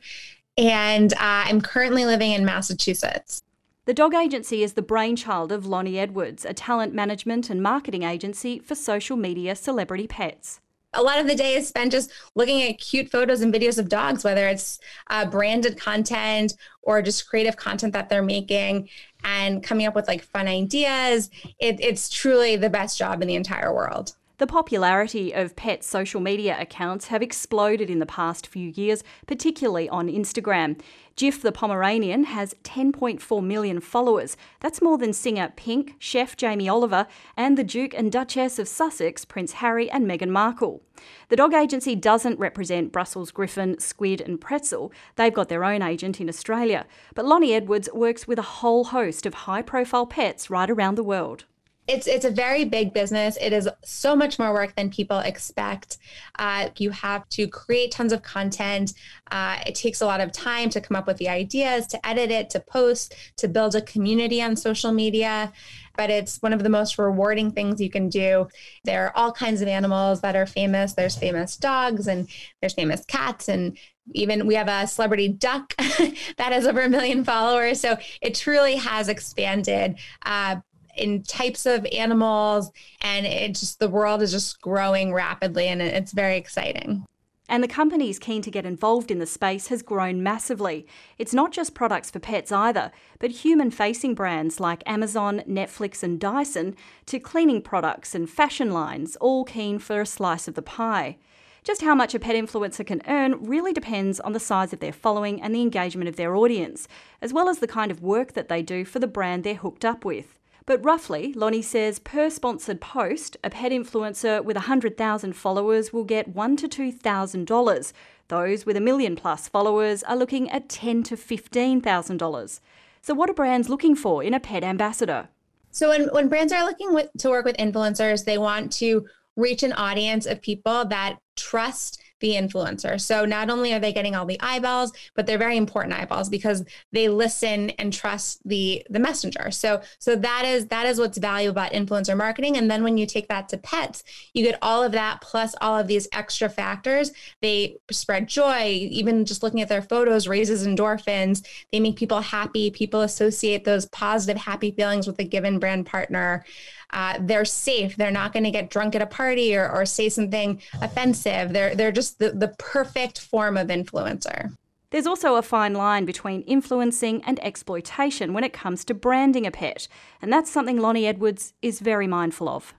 And 0.55 1.13
uh, 1.13 1.17
I'm 1.19 1.61
currently 1.61 2.05
living 2.05 2.31
in 2.33 2.45
Massachusetts. 2.45 3.41
The 3.85 3.93
dog 3.93 4.15
agency 4.15 4.63
is 4.63 4.73
the 4.73 4.81
brainchild 4.81 5.51
of 5.51 5.65
Loni 5.65 5.97
Edwards, 5.97 6.45
a 6.45 6.53
talent 6.53 6.93
management 6.93 7.49
and 7.49 7.61
marketing 7.61 8.03
agency 8.03 8.59
for 8.59 8.75
social 8.75 9.17
media 9.17 9.57
celebrity 9.57 10.07
pets. 10.07 10.61
A 10.93 11.03
lot 11.03 11.19
of 11.19 11.27
the 11.27 11.35
day 11.35 11.55
is 11.55 11.67
spent 11.67 11.91
just 11.91 12.09
looking 12.33 12.61
at 12.63 12.79
cute 12.79 13.11
photos 13.11 13.41
and 13.41 13.53
videos 13.53 13.77
of 13.77 13.89
dogs, 13.89 14.23
whether 14.23 14.47
it's 14.47 14.79
uh, 15.09 15.25
branded 15.25 15.77
content 15.77 16.53
or 16.81 17.01
just 17.01 17.27
creative 17.27 17.57
content 17.57 17.91
that 17.91 18.07
they're 18.07 18.23
making 18.23 18.87
and 19.25 19.61
coming 19.61 19.85
up 19.85 19.95
with 19.95 20.07
like 20.07 20.23
fun 20.23 20.47
ideas. 20.47 21.29
It, 21.59 21.81
it's 21.81 22.07
truly 22.07 22.55
the 22.55 22.69
best 22.69 22.97
job 22.97 23.21
in 23.21 23.27
the 23.27 23.35
entire 23.35 23.73
world. 23.75 24.15
The 24.39 24.47
popularity 24.47 25.31
of 25.31 25.55
pet 25.55 25.83
social 25.83 26.19
media 26.19 26.57
accounts 26.59 27.07
have 27.07 27.21
exploded 27.21 27.91
in 27.91 27.99
the 27.99 28.07
past 28.07 28.47
few 28.47 28.69
years, 28.69 29.03
particularly 29.27 29.87
on 29.87 30.07
Instagram. 30.07 30.81
Jiff 31.15 31.39
the 31.39 31.51
Pomeranian 31.51 32.23
has 32.23 32.55
10.4 32.63 33.43
million 33.43 33.79
followers. 33.79 34.35
That's 34.59 34.81
more 34.81 34.97
than 34.97 35.13
singer 35.13 35.53
Pink, 35.55 35.93
chef 35.99 36.35
Jamie 36.35 36.67
Oliver, 36.67 37.05
and 37.37 37.59
the 37.59 37.63
Duke 37.63 37.93
and 37.93 38.11
Duchess 38.11 38.57
of 38.57 38.67
Sussex, 38.67 39.23
Prince 39.23 39.53
Harry 39.53 39.87
and 39.91 40.07
Meghan 40.07 40.29
Markle. 40.29 40.81
The 41.29 41.35
dog 41.35 41.53
agency 41.53 41.95
doesn't 41.95 42.39
represent 42.39 42.91
Brussels 42.91 43.29
Griffon, 43.29 43.79
Squid, 43.79 44.19
and 44.19 44.41
Pretzel. 44.41 44.91
They've 45.15 45.31
got 45.31 45.49
their 45.49 45.63
own 45.63 45.83
agent 45.83 46.19
in 46.19 46.27
Australia. 46.27 46.87
But 47.13 47.25
Loni 47.25 47.53
Edwards 47.53 47.87
works 47.93 48.27
with 48.27 48.39
a 48.39 48.43
whole 48.63 48.85
host 48.85 49.27
of 49.27 49.35
high 49.35 49.61
profile 49.61 50.07
pets 50.07 50.49
right 50.49 50.71
around 50.71 50.95
the 50.95 51.03
world 51.03 51.45
it's 51.87 52.07
it's 52.07 52.23
a 52.23 52.31
very 52.31 52.63
big 52.63 52.93
business. 52.93 53.37
It 53.41 53.51
is 53.51 53.67
so 53.83 54.15
much 54.15 54.39
more 54.39 54.53
work 54.53 54.75
than 54.75 54.89
people 54.89 55.19
expect. 55.19 55.97
Uh, 56.39 56.69
you 56.77 56.91
have 56.91 57.27
to 57.29 57.47
create 57.47 57.91
tons 57.91 58.13
of 58.13 58.23
content. 58.23 58.93
Uh, 59.31 59.57
it 59.67 59.75
takes 59.75 60.01
a 60.01 60.05
lot 60.05 60.21
of 60.21 60.31
time 60.31 60.69
to 60.69 60.81
come 60.81 60.95
up 60.95 61.07
with 61.07 61.17
the 61.17 61.27
ideas, 61.27 61.87
to 61.87 62.07
edit 62.07 62.31
it, 62.31 62.49
to 62.51 62.59
post, 62.61 63.15
to 63.37 63.47
build 63.47 63.75
a 63.75 63.81
community 63.81 64.41
on 64.41 64.55
social 64.55 64.93
media. 64.93 65.51
But 65.95 66.09
it's 66.09 66.41
one 66.41 66.53
of 66.53 66.63
the 66.63 66.69
most 66.69 66.97
rewarding 66.97 67.51
things 67.51 67.79
you 67.79 67.89
can 67.89 68.09
do. 68.09 68.47
There 68.83 69.05
are 69.05 69.15
all 69.15 69.31
kinds 69.31 69.61
of 69.61 69.67
animals 69.67 70.21
that 70.21 70.35
are 70.35 70.47
famous. 70.47 70.93
There's 70.93 71.17
famous 71.17 71.57
dogs 71.57 72.07
and 72.07 72.27
there's 72.61 72.73
famous 72.73 73.03
cats 73.05 73.47
and 73.47 73.77
even 74.13 74.47
we 74.47 74.55
have 74.55 74.67
a 74.67 74.87
celebrity 74.87 75.29
duck 75.29 75.75
that 75.77 76.51
has 76.51 76.65
over 76.65 76.81
a 76.81 76.89
million 76.89 77.23
followers. 77.23 77.79
So 77.79 77.97
it 78.21 78.35
truly 78.35 78.75
has 78.77 79.07
expanded. 79.07 79.97
Uh, 80.25 80.57
in 80.95 81.23
types 81.23 81.65
of 81.65 81.85
animals 81.91 82.71
and 83.01 83.25
it 83.25 83.55
just 83.55 83.79
the 83.79 83.89
world 83.89 84.21
is 84.21 84.31
just 84.31 84.61
growing 84.61 85.13
rapidly 85.13 85.67
and 85.67 85.81
it's 85.81 86.11
very 86.11 86.37
exciting 86.37 87.05
and 87.49 87.63
the 87.63 87.67
companies 87.67 88.19
keen 88.19 88.41
to 88.41 88.49
get 88.49 88.65
involved 88.65 89.11
in 89.11 89.19
the 89.19 89.25
space 89.25 89.67
has 89.67 89.81
grown 89.81 90.23
massively. 90.23 90.87
It's 91.17 91.33
not 91.33 91.51
just 91.51 91.75
products 91.75 92.09
for 92.09 92.19
pets 92.19 92.51
either, 92.51 92.91
but 93.19 93.31
human 93.31 93.69
facing 93.69 94.15
brands 94.15 94.59
like 94.59 94.81
Amazon, 94.85 95.43
Netflix, 95.47 96.03
and 96.03 96.19
Dyson, 96.19 96.75
to 97.07 97.19
cleaning 97.19 97.61
products 97.61 98.15
and 98.15 98.29
fashion 98.29 98.71
lines, 98.71 99.17
all 99.17 99.43
keen 99.43 99.77
for 99.77 100.01
a 100.01 100.05
slice 100.05 100.47
of 100.47 100.55
the 100.55 100.61
pie. 100.61 101.17
Just 101.63 101.81
how 101.81 101.95
much 101.95 102.15
a 102.15 102.19
pet 102.19 102.35
influencer 102.35 102.85
can 102.85 103.01
earn 103.07 103.43
really 103.43 103.71
depends 103.71 104.19
on 104.19 104.33
the 104.33 104.39
size 104.39 104.73
of 104.73 104.79
their 104.79 104.91
following 104.91 105.41
and 105.41 105.53
the 105.53 105.61
engagement 105.61 106.09
of 106.09 106.15
their 106.15 106.35
audience, 106.35 106.87
as 107.21 107.33
well 107.33 107.47
as 107.49 107.59
the 107.59 107.67
kind 107.67 107.91
of 107.91 108.01
work 108.01 108.33
that 108.33 108.49
they 108.49 108.61
do 108.61 108.83
for 108.83 108.99
the 108.99 109.07
brand 109.07 109.43
they're 109.43 109.55
hooked 109.55 109.85
up 109.85 110.03
with. 110.03 110.39
But 110.65 110.83
roughly, 110.83 111.33
Loni 111.33 111.63
says 111.63 111.99
per 111.99 112.29
sponsored 112.29 112.79
post, 112.79 113.35
a 113.43 113.49
pet 113.49 113.71
influencer 113.71 114.43
with 114.43 114.55
100,000 114.55 115.33
followers 115.33 115.91
will 115.91 116.05
get 116.05 116.29
one 116.29 116.55
to 116.57 116.67
$2,000. 116.69 117.93
Those 118.29 118.65
with 118.65 118.77
a 118.77 118.81
million 118.81 119.15
plus 119.15 119.49
followers 119.49 120.03
are 120.03 120.15
looking 120.15 120.49
at 120.49 120.69
ten 120.69 121.03
to 121.03 121.15
$15,000. 121.17 122.59
So, 123.01 123.13
what 123.13 123.29
are 123.29 123.33
brands 123.33 123.67
looking 123.67 123.95
for 123.95 124.23
in 124.23 124.33
a 124.33 124.39
pet 124.39 124.63
ambassador? 124.63 125.27
So, 125.71 125.89
when, 125.89 126.07
when 126.13 126.29
brands 126.29 126.53
are 126.53 126.63
looking 126.63 126.93
with, 126.93 127.09
to 127.17 127.29
work 127.29 127.43
with 127.43 127.57
influencers, 127.57 128.23
they 128.23 128.37
want 128.37 128.71
to 128.73 129.05
reach 129.35 129.63
an 129.63 129.73
audience 129.73 130.25
of 130.25 130.41
people 130.41 130.85
that 130.85 131.17
trust 131.35 132.01
the 132.23 132.35
influencer. 132.35 132.99
So 132.99 133.25
not 133.25 133.49
only 133.49 133.73
are 133.73 133.79
they 133.79 133.91
getting 133.91 134.15
all 134.15 134.25
the 134.25 134.39
eyeballs, 134.39 134.93
but 135.13 135.25
they're 135.27 135.37
very 135.37 135.57
important 135.57 135.93
eyeballs 135.93 136.29
because 136.29 136.63
they 136.93 137.09
listen 137.09 137.71
and 137.71 137.91
trust 137.91 138.39
the 138.47 138.81
the 138.89 138.99
messenger. 138.99 139.51
So 139.51 139.81
so 139.99 140.15
that 140.15 140.45
is 140.45 140.67
that 140.67 140.85
is 140.85 140.99
what's 140.99 141.17
valuable 141.17 141.51
about 141.51 141.73
influencer 141.73 142.15
marketing. 142.15 142.55
And 142.55 142.71
then 142.71 142.81
when 142.81 142.97
you 142.97 143.05
take 143.05 143.27
that 143.27 143.49
to 143.49 143.57
pets, 143.57 144.05
you 144.33 144.41
get 144.41 144.57
all 144.61 144.81
of 144.81 144.93
that 144.93 145.19
plus 145.19 145.53
all 145.59 145.77
of 145.77 145.87
these 145.87 146.07
extra 146.13 146.47
factors. 146.47 147.11
They 147.41 147.75
spread 147.91 148.27
joy, 148.27 148.87
even 148.89 149.25
just 149.25 149.43
looking 149.43 149.59
at 149.59 149.67
their 149.67 149.81
photos 149.81 150.25
raises 150.25 150.65
endorphins. 150.65 151.45
They 151.73 151.81
make 151.81 151.97
people 151.97 152.21
happy. 152.21 152.71
People 152.71 153.01
associate 153.01 153.65
those 153.65 153.85
positive 153.87 154.41
happy 154.41 154.71
feelings 154.71 155.07
with 155.07 155.19
a 155.19 155.25
given 155.25 155.59
brand 155.59 155.85
partner 155.85 156.45
uh, 156.93 157.17
they're 157.19 157.43
safe. 157.43 157.95
They're 157.95 158.11
not 158.11 158.33
going 158.33 158.43
to 158.43 158.51
get 158.51 158.69
drunk 158.69 158.95
at 158.95 159.01
a 159.01 159.07
party 159.07 159.57
or, 159.57 159.69
or 159.69 159.85
say 159.85 160.09
something 160.09 160.61
offensive. 160.79 161.51
They're 161.51 161.75
they're 161.75 161.91
just 161.91 162.12
the, 162.15 162.31
the 162.31 162.53
perfect 162.59 163.19
form 163.19 163.57
of 163.57 163.67
influencer. 163.67 164.55
There's 164.91 165.07
also 165.07 165.35
a 165.35 165.41
fine 165.41 165.73
line 165.73 166.05
between 166.05 166.41
influencing 166.41 167.23
and 167.23 167.43
exploitation 167.43 168.31
when 168.31 168.43
it 168.43 168.53
comes 168.53 168.85
to 168.85 168.93
branding 168.93 169.47
a 169.47 169.51
pet, 169.51 169.87
and 170.21 170.31
that's 170.31 170.51
something 170.51 170.77
Loni 170.77 171.05
Edwards 171.05 171.53
is 171.63 171.79
very 171.79 172.05
mindful 172.05 172.47
of. 172.47 172.75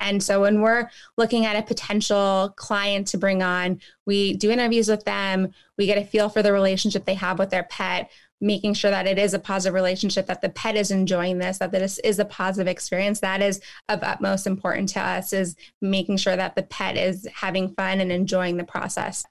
And 0.00 0.22
so 0.22 0.42
when 0.42 0.60
we're 0.60 0.88
looking 1.16 1.44
at 1.44 1.56
a 1.56 1.62
potential 1.62 2.54
client 2.56 3.08
to 3.08 3.18
bring 3.18 3.42
on, 3.42 3.80
we 4.06 4.34
do 4.34 4.50
interviews 4.50 4.88
with 4.88 5.04
them, 5.04 5.52
we 5.76 5.86
get 5.86 5.98
a 5.98 6.04
feel 6.04 6.28
for 6.28 6.42
the 6.42 6.52
relationship 6.52 7.04
they 7.04 7.14
have 7.14 7.38
with 7.38 7.50
their 7.50 7.64
pet 7.64 8.10
making 8.40 8.74
sure 8.74 8.90
that 8.90 9.06
it 9.06 9.18
is 9.18 9.34
a 9.34 9.38
positive 9.38 9.74
relationship, 9.74 10.26
that 10.26 10.40
the 10.40 10.48
pet 10.48 10.76
is 10.76 10.90
enjoying 10.90 11.38
this, 11.38 11.58
that 11.58 11.72
this 11.72 11.98
is 12.00 12.18
a 12.18 12.24
positive 12.24 12.68
experience. 12.68 13.20
That 13.20 13.42
is 13.42 13.60
of 13.88 14.02
utmost 14.02 14.46
importance 14.46 14.92
to 14.92 15.00
us 15.00 15.32
is 15.32 15.56
making 15.80 16.18
sure 16.18 16.36
that 16.36 16.54
the 16.54 16.62
pet 16.62 16.96
is 16.96 17.28
having 17.34 17.74
fun 17.74 18.00
and 18.00 18.12
enjoying 18.12 18.56
the 18.56 18.64
process. 18.64 19.24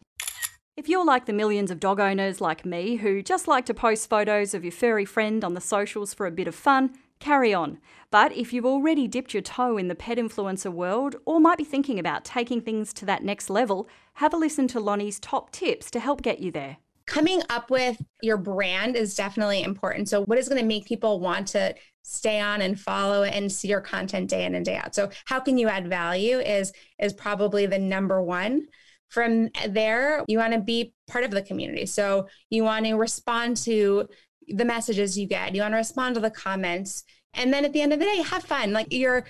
If 0.75 0.87
you're 0.87 1.05
like 1.05 1.25
the 1.25 1.33
millions 1.33 1.71
of 1.71 1.79
dog 1.79 1.99
owners 1.99 2.39
like 2.39 2.65
me 2.65 2.97
who 2.97 3.23
just 3.23 3.47
like 3.47 3.65
to 3.65 3.73
post 3.73 4.09
photos 4.09 4.53
of 4.53 4.63
your 4.63 4.71
furry 4.71 5.05
friend 5.05 5.43
on 5.43 5.55
the 5.55 5.61
socials 5.61 6.13
for 6.13 6.27
a 6.27 6.31
bit 6.31 6.47
of 6.47 6.53
fun, 6.53 6.91
carry 7.19 7.51
on. 7.51 7.79
But 8.11 8.31
if 8.33 8.53
you've 8.53 8.65
already 8.65 9.07
dipped 9.07 9.33
your 9.33 9.41
toe 9.41 9.77
in 9.77 9.87
the 9.87 9.95
pet 9.95 10.19
influencer 10.19 10.71
world 10.71 11.15
or 11.25 11.39
might 11.39 11.57
be 11.57 11.63
thinking 11.63 11.97
about 11.97 12.23
taking 12.23 12.61
things 12.61 12.93
to 12.93 13.05
that 13.05 13.23
next 13.23 13.49
level, 13.49 13.89
have 14.15 14.33
a 14.33 14.37
listen 14.37 14.67
to 14.67 14.79
Loni's 14.79 15.19
top 15.19 15.51
tips 15.51 15.89
to 15.91 15.99
help 15.99 16.21
get 16.21 16.39
you 16.39 16.51
there 16.51 16.77
coming 17.07 17.41
up 17.49 17.71
with 17.71 17.99
your 18.21 18.37
brand 18.37 18.95
is 18.95 19.15
definitely 19.15 19.63
important. 19.63 20.09
So, 20.09 20.23
what 20.25 20.37
is 20.37 20.47
going 20.47 20.61
to 20.61 20.67
make 20.67 20.85
people 20.85 21.19
want 21.19 21.47
to 21.49 21.73
stay 22.03 22.39
on 22.39 22.61
and 22.61 22.79
follow 22.79 23.23
and 23.23 23.51
see 23.51 23.69
your 23.69 23.81
content 23.81 24.29
day 24.29 24.45
in 24.45 24.53
and 24.53 24.63
day 24.65 24.77
out? 24.77 24.93
So, 24.93 25.09
how 25.25 25.39
can 25.39 25.57
you 25.57 25.67
add 25.67 25.87
value 25.87 26.37
is 26.37 26.71
is 26.99 27.13
probably 27.13 27.65
the 27.65 27.79
number 27.79 28.21
one. 28.21 28.67
From 29.09 29.49
there, 29.69 30.25
you 30.27 30.37
want 30.37 30.51
to 30.51 30.59
be 30.59 30.93
part 31.07 31.23
of 31.23 31.31
the 31.31 31.41
community. 31.41 31.85
So, 31.85 32.27
you 32.49 32.63
want 32.63 32.85
to 32.85 32.93
respond 32.95 33.57
to 33.57 34.07
the 34.49 34.65
messages 34.65 35.17
you 35.17 35.27
get. 35.27 35.55
You 35.55 35.61
want 35.61 35.73
to 35.73 35.77
respond 35.77 36.15
to 36.15 36.21
the 36.21 36.29
comments. 36.29 37.03
And 37.33 37.53
then 37.53 37.65
at 37.65 37.73
the 37.73 37.81
end 37.81 37.93
of 37.93 37.99
the 37.99 38.05
day, 38.05 38.21
have 38.21 38.43
fun. 38.43 38.73
Like 38.73 38.87
you're 38.91 39.23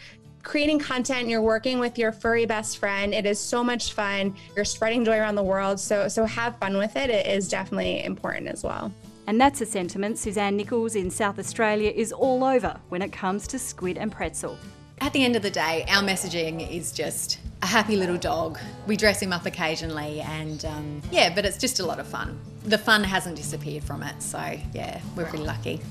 creating 0.48 0.80
content, 0.80 1.28
you're 1.28 1.42
working 1.42 1.78
with 1.78 1.98
your 1.98 2.14
furry 2.14 2.46
best 2.46 2.78
friend. 2.78 3.14
It 3.14 3.26
is 3.26 3.38
so 3.38 3.64
much 3.64 3.92
fun. 3.92 4.34
You're 4.56 4.66
spreading 4.66 5.04
joy 5.04 5.18
around 5.18 5.36
the 5.36 5.44
world. 5.44 5.80
So 5.80 6.08
so 6.08 6.26
have 6.26 6.58
fun 6.58 6.78
with 6.78 6.96
it. 6.96 7.10
It 7.10 7.28
is 7.28 7.50
definitely 7.50 8.04
important 8.04 8.48
as 8.48 8.64
well. 8.64 8.92
And 9.28 9.42
that's 9.42 9.60
a 9.60 9.66
sentiment 9.66 10.18
Suzanne 10.18 10.56
Nichols 10.56 10.96
in 10.96 11.12
South 11.12 11.38
Australia 11.38 11.92
is 11.94 12.14
all 12.14 12.46
over 12.46 12.80
when 12.88 13.02
it 13.02 13.12
comes 13.12 13.46
to 13.50 13.60
squid 13.60 13.98
and 13.98 14.10
pretzel. 14.10 14.58
At 15.02 15.12
the 15.12 15.24
end 15.26 15.36
of 15.36 15.42
the 15.42 15.52
day, 15.52 15.86
our 15.90 16.02
messaging 16.02 16.72
is 16.72 16.94
just 16.94 17.40
a 17.62 17.68
happy 17.68 17.98
little 17.98 18.18
dog. 18.18 18.58
We 18.88 18.96
dress 18.96 19.22
him 19.22 19.34
up 19.34 19.46
occasionally, 19.46 20.22
and 20.22 20.64
um, 20.64 21.02
yeah, 21.12 21.36
but 21.36 21.46
it's 21.46 21.58
just 21.58 21.82
a 21.82 21.86
lot 21.86 22.00
of 22.00 22.08
fun. 22.08 22.40
The 22.64 22.78
fun 22.78 23.04
hasn't 23.04 23.36
disappeared 23.36 23.84
from 23.84 24.02
it, 24.02 24.24
so 24.24 24.40
yeah, 24.74 25.02
we're 25.16 25.26
pretty 25.26 25.44
lucky. 25.44 25.82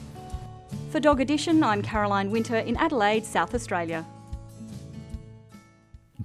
For 0.90 0.98
Dog 0.98 1.20
Edition, 1.20 1.62
I'm 1.62 1.82
Caroline 1.82 2.30
Winter 2.30 2.56
in 2.56 2.76
Adelaide, 2.78 3.24
South 3.24 3.54
Australia. 3.54 4.04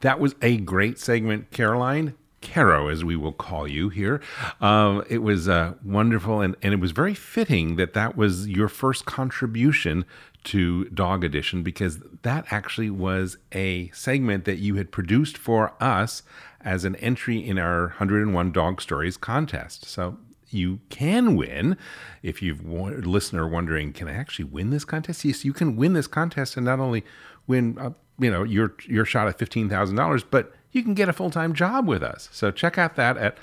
That 0.01 0.19
was 0.19 0.35
a 0.41 0.57
great 0.57 0.99
segment, 0.99 1.51
Caroline. 1.51 2.15
Caro, 2.41 2.87
as 2.87 3.05
we 3.05 3.15
will 3.15 3.33
call 3.33 3.67
you 3.67 3.89
here. 3.89 4.19
Um, 4.59 5.03
it 5.09 5.19
was 5.19 5.47
uh, 5.47 5.75
wonderful, 5.83 6.41
and, 6.41 6.55
and 6.63 6.73
it 6.73 6.79
was 6.79 6.91
very 6.91 7.13
fitting 7.13 7.75
that 7.75 7.93
that 7.93 8.17
was 8.17 8.47
your 8.47 8.67
first 8.67 9.05
contribution 9.05 10.05
to 10.45 10.85
Dog 10.85 11.23
Edition 11.23 11.61
because 11.61 11.99
that 12.23 12.45
actually 12.49 12.89
was 12.89 13.37
a 13.51 13.89
segment 13.89 14.45
that 14.45 14.57
you 14.57 14.75
had 14.75 14.91
produced 14.91 15.37
for 15.37 15.73
us 15.79 16.23
as 16.61 16.83
an 16.83 16.95
entry 16.95 17.37
in 17.37 17.59
our 17.59 17.87
101 17.87 18.51
Dog 18.51 18.81
Stories 18.81 19.17
contest. 19.17 19.85
So 19.85 20.17
you 20.49 20.79
can 20.89 21.35
win. 21.35 21.77
If 22.23 22.41
you've 22.41 22.65
a 22.65 23.07
listener 23.07 23.47
wondering, 23.47 23.93
can 23.93 24.07
I 24.07 24.13
actually 24.13 24.45
win 24.45 24.71
this 24.71 24.85
contest? 24.85 25.23
Yes, 25.23 25.45
you 25.45 25.53
can 25.53 25.75
win 25.75 25.93
this 25.93 26.07
contest 26.07 26.57
and 26.57 26.65
not 26.65 26.79
only 26.79 27.03
win 27.47 27.77
uh, 27.79 27.91
you 28.21 28.31
know 28.31 28.43
your 28.43 28.75
your 28.87 29.03
shot 29.05 29.27
at 29.27 29.37
fifteen 29.37 29.67
thousand 29.67 29.95
dollars, 29.97 30.23
but 30.23 30.53
you 30.71 30.83
can 30.83 30.93
get 30.93 31.09
a 31.09 31.13
full 31.13 31.29
time 31.29 31.53
job 31.53 31.87
with 31.87 32.03
us. 32.03 32.29
So 32.31 32.51
check 32.51 32.77
out 32.77 32.95
that 32.95 33.17
at 33.17 33.37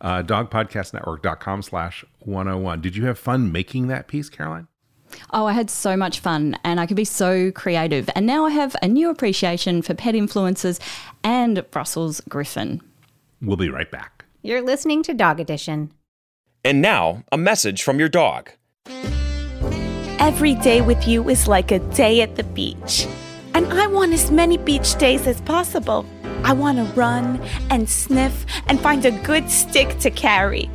uh, 0.00 0.22
dogpodcastnetwork.com 0.22 1.62
slash 1.62 2.04
101. 2.20 2.80
Did 2.80 2.96
you 2.96 3.06
have 3.06 3.18
fun 3.18 3.52
making 3.52 3.88
that 3.88 4.08
piece, 4.08 4.28
Caroline? 4.28 4.68
Oh, 5.32 5.46
I 5.46 5.52
had 5.52 5.70
so 5.70 5.96
much 5.96 6.20
fun 6.20 6.58
and 6.64 6.80
I 6.80 6.86
could 6.86 6.96
be 6.96 7.04
so 7.04 7.52
creative. 7.52 8.08
And 8.14 8.26
now 8.26 8.46
I 8.46 8.50
have 8.50 8.74
a 8.82 8.88
new 8.88 9.10
appreciation 9.10 9.82
for 9.82 9.94
pet 9.94 10.14
influencers 10.14 10.80
and 11.22 11.64
Brussels 11.70 12.20
Griffon. 12.28 12.80
We'll 13.40 13.56
be 13.56 13.68
right 13.68 13.90
back. 13.90 14.24
You're 14.42 14.62
listening 14.62 15.02
to 15.04 15.14
Dog 15.14 15.38
Edition. 15.38 15.92
And 16.64 16.80
now, 16.80 17.24
a 17.30 17.36
message 17.36 17.82
from 17.82 17.98
your 17.98 18.08
dog. 18.08 18.50
Every 20.18 20.54
day 20.54 20.80
with 20.80 21.06
you 21.08 21.28
is 21.28 21.48
like 21.48 21.72
a 21.72 21.80
day 21.80 22.20
at 22.20 22.36
the 22.36 22.44
beach 22.44 23.06
and 23.54 23.72
I 23.72 23.86
want 23.86 24.12
as 24.12 24.30
many 24.30 24.56
beach 24.58 24.96
days 24.96 25.26
as 25.26 25.40
possible. 25.42 26.06
I 26.44 26.52
want 26.52 26.78
to 26.78 26.84
run 26.94 27.40
and 27.70 27.88
sniff 27.88 28.46
and 28.66 28.80
find 28.80 29.04
a 29.04 29.10
good 29.10 29.50
stick 29.50 29.98
to 30.00 30.10
carry. 30.10 30.70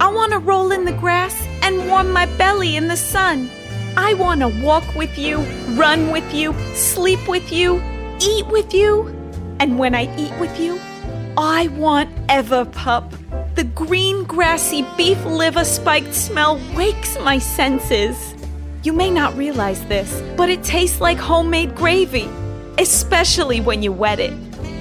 I 0.00 0.08
want 0.10 0.32
to 0.32 0.38
roll 0.38 0.72
in 0.72 0.84
the 0.84 0.92
grass 0.92 1.46
and 1.62 1.86
warm 1.88 2.10
my 2.10 2.26
belly 2.36 2.76
in 2.76 2.88
the 2.88 2.96
sun. 2.96 3.50
I 3.96 4.14
want 4.14 4.40
to 4.40 4.48
walk 4.64 4.94
with 4.94 5.16
you, 5.18 5.38
run 5.74 6.10
with 6.10 6.34
you, 6.34 6.54
sleep 6.74 7.28
with 7.28 7.52
you, 7.52 7.80
eat 8.20 8.46
with 8.48 8.74
you. 8.74 9.06
And 9.60 9.78
when 9.78 9.94
I 9.94 10.04
eat 10.18 10.36
with 10.40 10.58
you, 10.58 10.80
I 11.36 11.68
want 11.68 12.10
Everpup. 12.26 13.10
The 13.54 13.64
green, 13.64 14.24
grassy 14.24 14.84
beef 14.96 15.22
liver 15.24 15.64
spiked 15.64 16.14
smell 16.14 16.58
wakes 16.74 17.18
my 17.20 17.38
senses. 17.38 18.34
You 18.82 18.92
may 18.92 19.10
not 19.10 19.36
realize 19.36 19.84
this, 19.86 20.20
but 20.36 20.50
it 20.50 20.64
tastes 20.64 21.00
like 21.00 21.16
homemade 21.16 21.76
gravy, 21.76 22.28
especially 22.78 23.60
when 23.60 23.80
you 23.80 23.92
wet 23.92 24.18
it. 24.18 24.32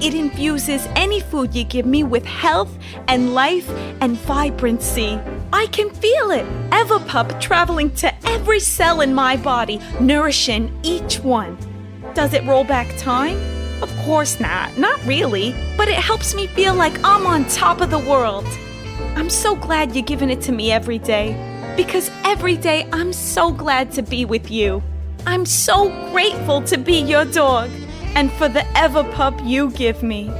It 0.03 0.15
infuses 0.15 0.87
any 0.95 1.19
food 1.19 1.53
you 1.53 1.63
give 1.63 1.85
me 1.85 2.03
with 2.03 2.25
health 2.25 2.75
and 3.07 3.35
life 3.35 3.69
and 4.01 4.17
vibrancy. 4.17 5.19
I 5.53 5.67
can 5.67 5.91
feel 5.91 6.31
it. 6.31 6.47
Everpup 6.71 7.39
traveling 7.39 7.91
to 7.97 8.11
every 8.27 8.59
cell 8.59 9.01
in 9.01 9.13
my 9.13 9.37
body, 9.37 9.79
nourishing 9.99 10.75
each 10.81 11.19
one. 11.19 11.55
Does 12.15 12.33
it 12.33 12.43
roll 12.45 12.63
back 12.63 12.97
time? 12.97 13.37
Of 13.83 13.95
course 13.97 14.39
not, 14.39 14.75
not 14.79 14.99
really, 15.05 15.53
but 15.77 15.87
it 15.87 15.93
helps 15.93 16.33
me 16.33 16.47
feel 16.47 16.73
like 16.73 16.97
I'm 17.03 17.27
on 17.27 17.45
top 17.45 17.81
of 17.81 17.91
the 17.91 17.99
world. 17.99 18.47
I'm 19.15 19.29
so 19.29 19.55
glad 19.55 19.95
you're 19.95 20.03
giving 20.03 20.31
it 20.31 20.41
to 20.41 20.51
me 20.51 20.71
every 20.71 20.97
day 20.97 21.50
because 21.75 22.09
every 22.23 22.57
day 22.57 22.87
I'm 22.91 23.13
so 23.13 23.51
glad 23.51 23.91
to 23.93 24.01
be 24.01 24.25
with 24.25 24.51
you. 24.51 24.81
I'm 25.25 25.45
so 25.45 25.89
grateful 26.11 26.61
to 26.63 26.77
be 26.77 26.99
your 26.99 27.25
dog 27.25 27.69
and 28.15 28.31
for 28.33 28.49
the 28.49 28.61
Everpup 28.75 29.47
you 29.47 29.71
give 29.71 30.03
me. 30.03 30.31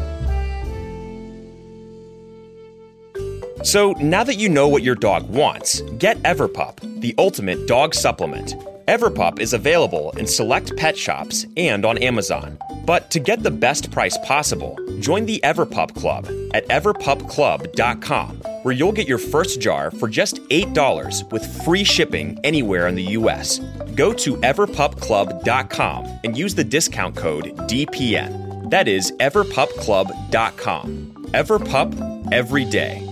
So 3.64 3.92
now 4.02 4.24
that 4.24 4.38
you 4.40 4.50
know 4.50 4.68
what 4.68 4.82
your 4.82 4.96
dog 4.96 5.30
wants, 5.30 5.82
get 6.00 6.18
Everpup, 6.24 6.80
the 7.02 7.14
ultimate 7.18 7.68
dog 7.68 7.94
supplement. 7.94 8.56
Everpup 8.88 9.40
is 9.40 9.54
available 9.54 10.12
in 10.18 10.26
select 10.26 10.76
pet 10.76 10.98
shops 10.98 11.46
and 11.56 11.86
on 11.86 12.00
Amazon. 12.00 12.58
But 12.86 13.12
to 13.12 13.20
get 13.20 13.44
the 13.44 13.52
best 13.52 13.92
price 13.92 14.18
possible, 14.26 14.78
join 15.00 15.26
the 15.26 15.40
Everpup 15.44 15.94
Club 15.96 16.26
at 16.54 16.68
everpupclub.com, 16.68 18.42
where 18.64 18.74
you'll 18.74 18.92
get 18.92 19.08
your 19.08 19.18
first 19.18 19.62
jar 19.62 19.92
for 19.92 20.08
just 20.08 20.38
$8 20.50 21.32
with 21.32 21.64
free 21.64 21.84
shipping 21.84 22.40
anywhere 22.44 22.88
in 22.88 22.96
the 22.96 23.04
US. 23.20 23.60
Go 23.96 24.14
to 24.14 24.36
everpupclub.com 24.38 26.20
and 26.24 26.38
use 26.38 26.56
the 26.56 26.64
discount 26.64 27.16
code 27.16 27.46
DPN. 27.68 28.70
That 28.70 28.88
is 28.88 29.12
everpupclub.com. 29.14 31.28
Everpup 31.34 32.32
every 32.32 32.66
day. 32.66 33.08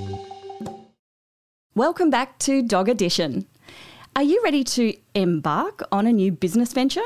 Welcome 1.76 2.10
back 2.10 2.38
to 2.40 2.62
Dog 2.62 2.90
Edition. 2.90 3.46
Are 4.16 4.24
you 4.24 4.42
ready 4.44 4.64
to 4.66 4.94
embark 5.16 5.82
on 5.92 6.08
a 6.08 6.12
new 6.12 6.32
business 6.32 6.74
venture? 6.74 7.02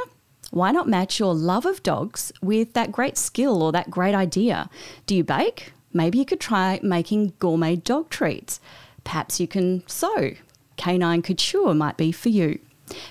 Why 0.52 0.72
not 0.72 0.88
match 0.88 1.20
your 1.20 1.34
love 1.34 1.66
of 1.66 1.84
dogs 1.84 2.32
with 2.42 2.74
that 2.74 2.92
great 2.92 3.18
skill 3.18 3.62
or 3.62 3.72
that 3.72 3.90
great 3.90 4.16
idea? 4.16 4.70
Do 5.06 5.16
you 5.16 5.24
bake? 5.24 5.74
Maybe 5.94 6.18
you 6.18 6.26
could 6.26 6.40
try 6.40 6.80
making 6.84 7.34
gourmet 7.40 7.76
dog 7.76 8.10
treats. 8.10 8.60
Perhaps 9.04 9.40
you 9.40 9.48
can 9.48 9.84
sew. 9.88 10.34
Canine 10.76 11.22
couture 11.22 11.74
might 11.74 11.98
be 11.98 12.12
for 12.12 12.30
you. 12.30 12.60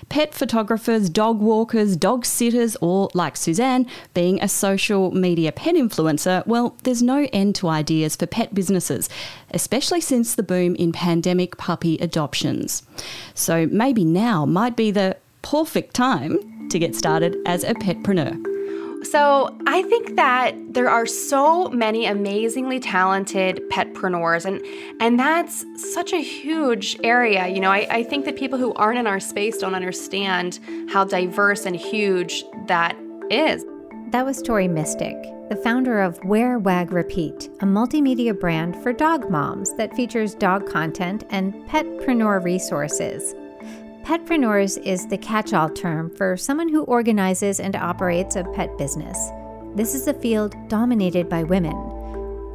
Pet 0.09 0.33
photographers, 0.33 1.09
dog 1.09 1.39
walkers, 1.39 1.97
dog 1.97 2.25
sitters, 2.25 2.77
or 2.79 3.09
like 3.13 3.35
Suzanne, 3.35 3.87
being 4.13 4.41
a 4.41 4.47
social 4.47 5.11
media 5.11 5.51
pet 5.51 5.75
influencer, 5.75 6.45
well, 6.45 6.75
there's 6.83 7.01
no 7.01 7.27
end 7.33 7.55
to 7.55 7.67
ideas 7.67 8.15
for 8.15 8.27
pet 8.27 8.53
businesses, 8.53 9.09
especially 9.51 9.99
since 9.99 10.35
the 10.35 10.43
boom 10.43 10.75
in 10.75 10.91
pandemic 10.91 11.57
puppy 11.57 11.97
adoptions. 11.97 12.83
So 13.33 13.67
maybe 13.67 14.05
now 14.05 14.45
might 14.45 14.75
be 14.75 14.91
the 14.91 15.17
perfect 15.41 15.93
time 15.95 16.69
to 16.69 16.79
get 16.79 16.95
started 16.95 17.35
as 17.45 17.63
a 17.63 17.73
petpreneur. 17.73 18.52
So, 19.03 19.55
I 19.67 19.83
think 19.83 20.15
that 20.15 20.55
there 20.73 20.89
are 20.89 21.05
so 21.05 21.69
many 21.69 22.05
amazingly 22.05 22.79
talented 22.79 23.61
petpreneurs, 23.69 24.45
and 24.45 24.61
and 24.99 25.19
that's 25.19 25.65
such 25.93 26.13
a 26.13 26.21
huge 26.21 26.97
area. 27.03 27.47
You 27.47 27.59
know, 27.59 27.71
I, 27.71 27.87
I 27.89 28.03
think 28.03 28.25
that 28.25 28.35
people 28.37 28.57
who 28.57 28.73
aren't 28.73 28.99
in 28.99 29.07
our 29.07 29.19
space 29.19 29.57
don't 29.57 29.75
understand 29.75 30.59
how 30.89 31.03
diverse 31.03 31.65
and 31.65 31.75
huge 31.75 32.43
that 32.67 32.97
is. 33.29 33.65
That 34.11 34.25
was 34.25 34.41
Tori 34.41 34.67
Mistick, 34.67 35.49
the 35.49 35.55
founder 35.55 35.99
of 35.99 36.23
Wear 36.23 36.59
Wag 36.59 36.91
Repeat, 36.91 37.49
a 37.61 37.65
multimedia 37.65 38.39
brand 38.39 38.75
for 38.83 38.93
dog 38.93 39.29
moms 39.29 39.73
that 39.75 39.95
features 39.95 40.35
dog 40.35 40.69
content 40.69 41.23
and 41.29 41.53
petpreneur 41.67 42.43
resources. 42.43 43.33
Petpreneurs 44.03 44.77
is 44.83 45.07
the 45.07 45.17
catch 45.17 45.53
all 45.53 45.69
term 45.69 46.13
for 46.13 46.35
someone 46.35 46.67
who 46.67 46.83
organizes 46.83 47.61
and 47.61 47.73
operates 47.73 48.35
a 48.35 48.43
pet 48.43 48.77
business. 48.77 49.17
This 49.75 49.95
is 49.95 50.09
a 50.09 50.13
field 50.13 50.57
dominated 50.67 51.29
by 51.29 51.43
women. 51.43 51.71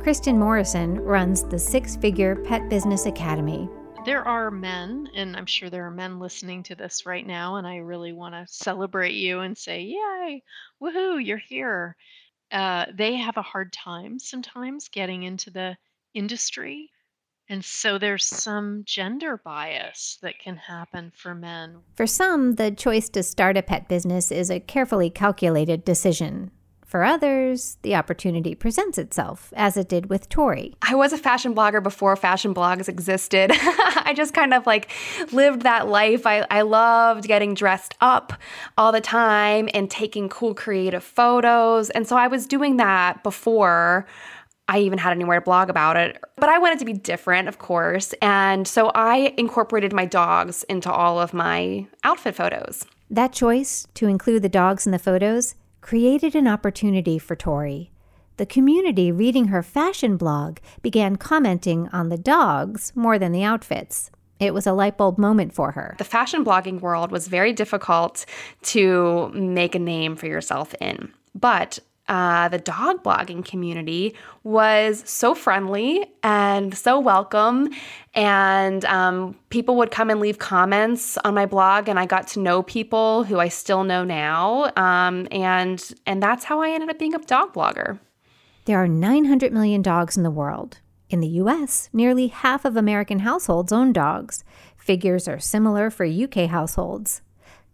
Kristin 0.02 0.36
Morrison 0.36 1.00
runs 1.00 1.44
the 1.44 1.58
Six 1.58 1.96
Figure 1.96 2.36
Pet 2.36 2.68
Business 2.68 3.06
Academy. 3.06 3.66
There 4.04 4.28
are 4.28 4.50
men, 4.50 5.08
and 5.14 5.34
I'm 5.38 5.46
sure 5.46 5.70
there 5.70 5.86
are 5.86 5.90
men 5.90 6.18
listening 6.18 6.64
to 6.64 6.74
this 6.74 7.06
right 7.06 7.26
now, 7.26 7.56
and 7.56 7.66
I 7.66 7.76
really 7.76 8.12
want 8.12 8.34
to 8.34 8.44
celebrate 8.46 9.14
you 9.14 9.40
and 9.40 9.56
say, 9.56 9.80
Yay, 9.80 10.42
woohoo, 10.82 11.24
you're 11.24 11.38
here. 11.38 11.96
Uh, 12.52 12.84
they 12.92 13.16
have 13.16 13.38
a 13.38 13.42
hard 13.42 13.72
time 13.72 14.18
sometimes 14.18 14.90
getting 14.90 15.22
into 15.22 15.50
the 15.50 15.78
industry 16.12 16.90
and 17.48 17.64
so 17.64 17.98
there's 17.98 18.24
some 18.24 18.82
gender 18.84 19.38
bias 19.38 20.18
that 20.22 20.38
can 20.38 20.56
happen 20.56 21.12
for 21.14 21.34
men. 21.34 21.78
For 21.94 22.06
some, 22.06 22.56
the 22.56 22.70
choice 22.70 23.08
to 23.10 23.22
start 23.22 23.56
a 23.56 23.62
pet 23.62 23.88
business 23.88 24.30
is 24.30 24.50
a 24.50 24.60
carefully 24.60 25.08
calculated 25.08 25.84
decision. 25.84 26.50
For 26.88 27.04
others, 27.04 27.76
the 27.82 27.94
opportunity 27.96 28.54
presents 28.54 28.96
itself, 28.96 29.52
as 29.54 29.76
it 29.76 29.90
did 29.90 30.08
with 30.08 30.30
Tori. 30.30 30.74
I 30.80 30.94
was 30.94 31.12
a 31.12 31.18
fashion 31.18 31.54
blogger 31.54 31.82
before 31.82 32.16
fashion 32.16 32.54
blogs 32.54 32.88
existed. 32.88 33.50
I 33.54 34.14
just 34.16 34.32
kind 34.32 34.54
of 34.54 34.66
like 34.66 34.90
lived 35.30 35.62
that 35.62 35.88
life. 35.88 36.26
I, 36.26 36.46
I 36.50 36.62
loved 36.62 37.24
getting 37.24 37.52
dressed 37.52 37.94
up 38.00 38.32
all 38.78 38.90
the 38.90 39.02
time 39.02 39.68
and 39.74 39.90
taking 39.90 40.30
cool 40.30 40.54
creative 40.54 41.04
photos. 41.04 41.90
And 41.90 42.08
so 42.08 42.16
I 42.16 42.26
was 42.26 42.46
doing 42.46 42.78
that 42.78 43.22
before 43.22 44.06
I 44.68 44.80
even 44.80 44.98
had 44.98 45.12
anywhere 45.12 45.40
to 45.40 45.44
blog 45.44 45.70
about 45.70 45.96
it. 45.96 46.22
But 46.36 46.50
I 46.50 46.58
wanted 46.58 46.78
to 46.80 46.84
be 46.84 46.92
different, 46.92 47.48
of 47.48 47.58
course. 47.58 48.14
And 48.20 48.68
so 48.68 48.90
I 48.94 49.34
incorporated 49.38 49.92
my 49.92 50.04
dogs 50.04 50.62
into 50.64 50.92
all 50.92 51.18
of 51.18 51.32
my 51.32 51.86
outfit 52.04 52.34
photos. 52.34 52.84
That 53.10 53.32
choice 53.32 53.86
to 53.94 54.06
include 54.06 54.42
the 54.42 54.48
dogs 54.50 54.86
in 54.86 54.92
the 54.92 54.98
photos 54.98 55.54
created 55.80 56.34
an 56.34 56.46
opportunity 56.46 57.18
for 57.18 57.34
Tori. 57.34 57.90
The 58.36 58.46
community 58.46 59.10
reading 59.10 59.46
her 59.46 59.62
fashion 59.62 60.16
blog 60.16 60.58
began 60.82 61.16
commenting 61.16 61.88
on 61.88 62.10
the 62.10 62.18
dogs 62.18 62.92
more 62.94 63.18
than 63.18 63.32
the 63.32 63.42
outfits. 63.42 64.10
It 64.38 64.54
was 64.54 64.66
a 64.66 64.72
light 64.72 64.96
bulb 64.96 65.18
moment 65.18 65.52
for 65.52 65.72
her. 65.72 65.96
The 65.98 66.04
fashion 66.04 66.44
blogging 66.44 66.80
world 66.80 67.10
was 67.10 67.26
very 67.26 67.52
difficult 67.52 68.24
to 68.64 69.30
make 69.34 69.74
a 69.74 69.80
name 69.80 70.14
for 70.14 70.26
yourself 70.26 70.74
in. 70.80 71.12
But 71.34 71.80
uh, 72.08 72.48
the 72.48 72.58
dog 72.58 73.02
blogging 73.02 73.44
community 73.44 74.14
was 74.42 75.02
so 75.06 75.34
friendly 75.34 76.06
and 76.22 76.76
so 76.76 76.98
welcome. 76.98 77.68
And 78.14 78.84
um, 78.86 79.36
people 79.50 79.76
would 79.76 79.90
come 79.90 80.10
and 80.10 80.20
leave 80.20 80.38
comments 80.38 81.18
on 81.18 81.34
my 81.34 81.46
blog, 81.46 81.88
and 81.88 81.98
I 81.98 82.06
got 82.06 82.26
to 82.28 82.40
know 82.40 82.62
people 82.62 83.24
who 83.24 83.38
I 83.38 83.48
still 83.48 83.84
know 83.84 84.04
now. 84.04 84.72
Um, 84.76 85.28
and 85.30 85.92
and 86.06 86.22
that's 86.22 86.44
how 86.44 86.60
I 86.60 86.70
ended 86.70 86.90
up 86.90 86.98
being 86.98 87.14
a 87.14 87.18
dog 87.18 87.52
blogger. 87.52 87.98
There 88.64 88.82
are 88.82 88.88
900 88.88 89.52
million 89.52 89.82
dogs 89.82 90.16
in 90.16 90.22
the 90.22 90.30
world. 90.30 90.78
In 91.10 91.20
the 91.20 91.28
US, 91.42 91.88
nearly 91.92 92.26
half 92.26 92.66
of 92.66 92.76
American 92.76 93.20
households 93.20 93.72
own 93.72 93.92
dogs. 93.94 94.44
Figures 94.76 95.26
are 95.26 95.38
similar 95.38 95.90
for 95.90 96.04
UK 96.04 96.50
households. 96.50 97.22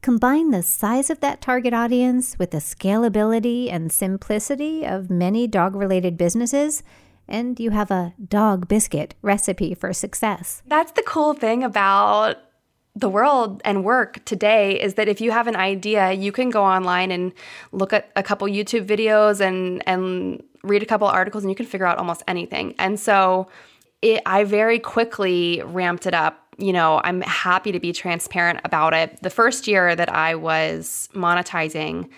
Combine 0.04 0.50
the 0.50 0.62
size 0.62 1.08
of 1.08 1.20
that 1.20 1.40
target 1.40 1.72
audience 1.72 2.38
with 2.38 2.50
the 2.50 2.58
scalability 2.58 3.72
and 3.72 3.90
simplicity 3.90 4.84
of 4.84 5.08
many 5.08 5.46
dog 5.46 5.74
related 5.74 6.18
businesses, 6.18 6.82
and 7.26 7.58
you 7.58 7.70
have 7.70 7.90
a 7.90 8.12
dog 8.28 8.68
biscuit 8.68 9.14
recipe 9.22 9.74
for 9.74 9.94
success. 9.94 10.62
That's 10.66 10.92
the 10.92 11.02
cool 11.06 11.32
thing 11.32 11.64
about 11.64 12.36
the 12.94 13.08
world 13.08 13.62
and 13.64 13.82
work 13.82 14.22
today 14.26 14.78
is 14.78 14.92
that 14.96 15.08
if 15.08 15.22
you 15.22 15.30
have 15.30 15.46
an 15.46 15.56
idea, 15.56 16.12
you 16.12 16.32
can 16.32 16.50
go 16.50 16.62
online 16.62 17.10
and 17.10 17.32
look 17.72 17.94
at 17.94 18.10
a 18.14 18.22
couple 18.22 18.46
YouTube 18.46 18.86
videos 18.86 19.40
and 19.40 19.82
and 19.88 20.42
read 20.62 20.82
a 20.82 20.86
couple 20.86 21.06
articles 21.06 21.44
and 21.44 21.50
you 21.50 21.56
can 21.56 21.64
figure 21.64 21.86
out 21.86 21.96
almost 21.96 22.22
anything. 22.28 22.74
And 22.78 23.00
so 23.00 23.48
it, 24.04 24.22
I 24.26 24.44
very 24.44 24.78
quickly 24.78 25.62
ramped 25.64 26.06
it 26.06 26.14
up 26.14 26.40
you 26.56 26.72
know, 26.72 27.00
I'm 27.02 27.20
happy 27.22 27.72
to 27.72 27.80
be 27.80 27.92
transparent 27.92 28.60
about 28.62 28.94
it. 28.94 29.20
The 29.22 29.30
first 29.30 29.66
year 29.66 29.96
that 29.96 30.08
I 30.08 30.36
was 30.36 31.08
monetizing, 31.12 32.08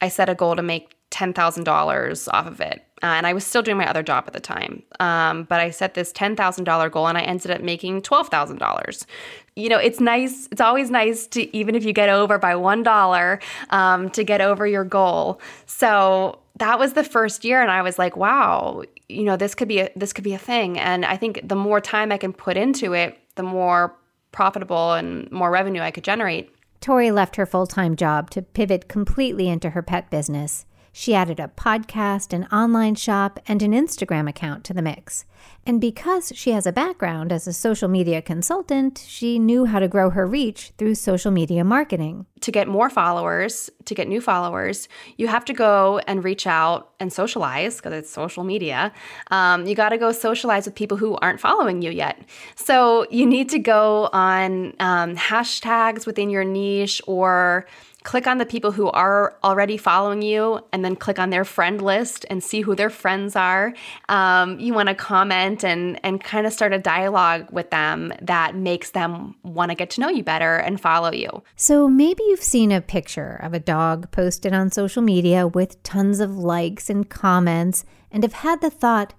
I 0.00 0.08
set 0.08 0.30
a 0.30 0.34
goal 0.34 0.56
to 0.56 0.62
make 0.62 0.94
$10,000 1.10 2.28
off 2.32 2.46
of 2.46 2.60
it. 2.60 2.82
Uh, 3.02 3.06
and 3.06 3.26
I 3.26 3.34
was 3.34 3.44
still 3.44 3.62
doing 3.62 3.76
my 3.76 3.88
other 3.88 4.02
job 4.02 4.24
at 4.26 4.32
the 4.32 4.40
time. 4.40 4.82
Um, 4.98 5.44
but 5.44 5.60
I 5.60 5.70
set 5.70 5.94
this 5.94 6.12
$10,000 6.12 6.90
goal 6.90 7.06
and 7.06 7.18
I 7.18 7.22
ended 7.22 7.50
up 7.50 7.60
making 7.60 8.00
$12,000. 8.00 9.06
You 9.54 9.68
know, 9.68 9.78
it's 9.78 10.00
nice, 10.00 10.48
it's 10.50 10.60
always 10.60 10.90
nice 10.90 11.26
to, 11.28 11.54
even 11.54 11.74
if 11.74 11.84
you 11.84 11.92
get 11.92 12.08
over 12.08 12.38
by 12.38 12.54
$1, 12.54 13.42
um, 13.70 14.10
to 14.10 14.24
get 14.24 14.40
over 14.40 14.66
your 14.66 14.84
goal. 14.84 15.40
So 15.66 16.38
that 16.56 16.78
was 16.78 16.94
the 16.94 17.04
first 17.04 17.44
year. 17.44 17.60
And 17.60 17.70
I 17.70 17.82
was 17.82 17.98
like, 17.98 18.16
wow, 18.16 18.82
you 19.08 19.22
know, 19.22 19.36
this 19.36 19.54
could 19.54 19.68
be 19.68 19.80
a, 19.80 19.90
this 19.96 20.12
could 20.12 20.24
be 20.24 20.34
a 20.34 20.38
thing. 20.38 20.78
And 20.78 21.04
I 21.04 21.16
think 21.16 21.40
the 21.44 21.56
more 21.56 21.80
time 21.80 22.12
I 22.12 22.18
can 22.18 22.32
put 22.32 22.56
into 22.56 22.92
it, 22.92 23.18
the 23.36 23.42
more 23.42 23.96
profitable 24.32 24.92
and 24.92 25.30
more 25.30 25.50
revenue 25.50 25.80
I 25.80 25.90
could 25.90 26.04
generate. 26.04 26.52
Tori 26.80 27.10
left 27.10 27.36
her 27.36 27.46
full 27.46 27.66
time 27.66 27.96
job 27.96 28.30
to 28.30 28.42
pivot 28.42 28.88
completely 28.88 29.48
into 29.48 29.70
her 29.70 29.82
pet 29.82 30.10
business. 30.10 30.66
She 30.98 31.14
added 31.14 31.38
a 31.38 31.48
podcast, 31.48 32.32
an 32.32 32.44
online 32.44 32.94
shop, 32.94 33.38
and 33.46 33.60
an 33.60 33.72
Instagram 33.72 34.30
account 34.30 34.64
to 34.64 34.72
the 34.72 34.80
mix. 34.80 35.26
And 35.66 35.78
because 35.78 36.32
she 36.34 36.52
has 36.52 36.66
a 36.66 36.72
background 36.72 37.32
as 37.32 37.46
a 37.46 37.52
social 37.52 37.86
media 37.86 38.22
consultant, 38.22 39.04
she 39.06 39.38
knew 39.38 39.66
how 39.66 39.78
to 39.78 39.88
grow 39.88 40.08
her 40.08 40.26
reach 40.26 40.72
through 40.78 40.94
social 40.94 41.30
media 41.30 41.64
marketing. 41.64 42.24
To 42.40 42.50
get 42.50 42.66
more 42.66 42.88
followers, 42.88 43.68
to 43.84 43.94
get 43.94 44.08
new 44.08 44.22
followers, 44.22 44.88
you 45.18 45.28
have 45.28 45.44
to 45.44 45.52
go 45.52 46.00
and 46.06 46.24
reach 46.24 46.46
out 46.46 46.94
and 46.98 47.12
socialize 47.12 47.76
because 47.76 47.92
it's 47.92 48.10
social 48.10 48.42
media. 48.42 48.90
Um, 49.30 49.66
you 49.66 49.74
got 49.74 49.90
to 49.90 49.98
go 49.98 50.12
socialize 50.12 50.64
with 50.64 50.76
people 50.76 50.96
who 50.96 51.16
aren't 51.16 51.40
following 51.40 51.82
you 51.82 51.90
yet. 51.90 52.22
So 52.54 53.06
you 53.10 53.26
need 53.26 53.50
to 53.50 53.58
go 53.58 54.08
on 54.14 54.72
um, 54.80 55.14
hashtags 55.14 56.06
within 56.06 56.30
your 56.30 56.44
niche 56.44 57.02
or 57.06 57.66
click 58.06 58.28
on 58.28 58.38
the 58.38 58.46
people 58.46 58.70
who 58.70 58.88
are 58.90 59.36
already 59.42 59.76
following 59.76 60.22
you 60.22 60.60
and 60.72 60.84
then 60.84 60.94
click 60.94 61.18
on 61.18 61.30
their 61.30 61.44
friend 61.44 61.82
list 61.82 62.24
and 62.30 62.42
see 62.42 62.60
who 62.60 62.76
their 62.76 62.88
friends 62.88 63.34
are. 63.34 63.74
Um, 64.08 64.60
you 64.60 64.72
want 64.72 64.88
to 64.88 64.94
comment 64.94 65.64
and, 65.64 65.98
and 66.04 66.22
kind 66.22 66.46
of 66.46 66.52
start 66.52 66.72
a 66.72 66.78
dialogue 66.78 67.48
with 67.50 67.70
them 67.70 68.12
that 68.22 68.54
makes 68.54 68.92
them 68.92 69.34
want 69.42 69.72
to 69.72 69.74
get 69.74 69.90
to 69.90 70.00
know 70.00 70.08
you 70.08 70.22
better 70.22 70.56
and 70.56 70.80
follow 70.80 71.12
you. 71.12 71.42
So 71.56 71.88
maybe 71.88 72.22
you've 72.28 72.44
seen 72.44 72.70
a 72.70 72.80
picture 72.80 73.40
of 73.42 73.52
a 73.52 73.58
dog 73.58 74.12
posted 74.12 74.52
on 74.54 74.70
social 74.70 75.02
media 75.02 75.48
with 75.48 75.82
tons 75.82 76.20
of 76.20 76.38
likes 76.38 76.88
and 76.88 77.10
comments 77.10 77.84
and 78.12 78.22
have 78.22 78.34
had 78.34 78.60
the 78.60 78.70
thought, 78.70 79.14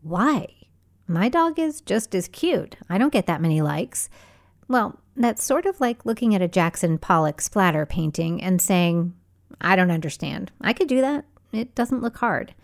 why? 0.00 0.46
My 1.08 1.28
dog 1.28 1.58
is 1.58 1.80
just 1.80 2.14
as 2.14 2.28
cute. 2.28 2.76
I 2.88 2.98
don't 2.98 3.12
get 3.12 3.26
that 3.26 3.42
many 3.42 3.62
likes. 3.62 4.08
Well, 4.68 5.01
that's 5.16 5.44
sort 5.44 5.66
of 5.66 5.80
like 5.80 6.06
looking 6.06 6.34
at 6.34 6.42
a 6.42 6.48
Jackson 6.48 6.98
Pollock 6.98 7.40
splatter 7.40 7.86
painting 7.86 8.42
and 8.42 8.60
saying, 8.60 9.14
I 9.60 9.76
don't 9.76 9.90
understand. 9.90 10.50
I 10.60 10.72
could 10.72 10.88
do 10.88 11.00
that. 11.00 11.24
It 11.52 11.74
doesn't 11.74 12.02
look 12.02 12.18
hard. 12.18 12.54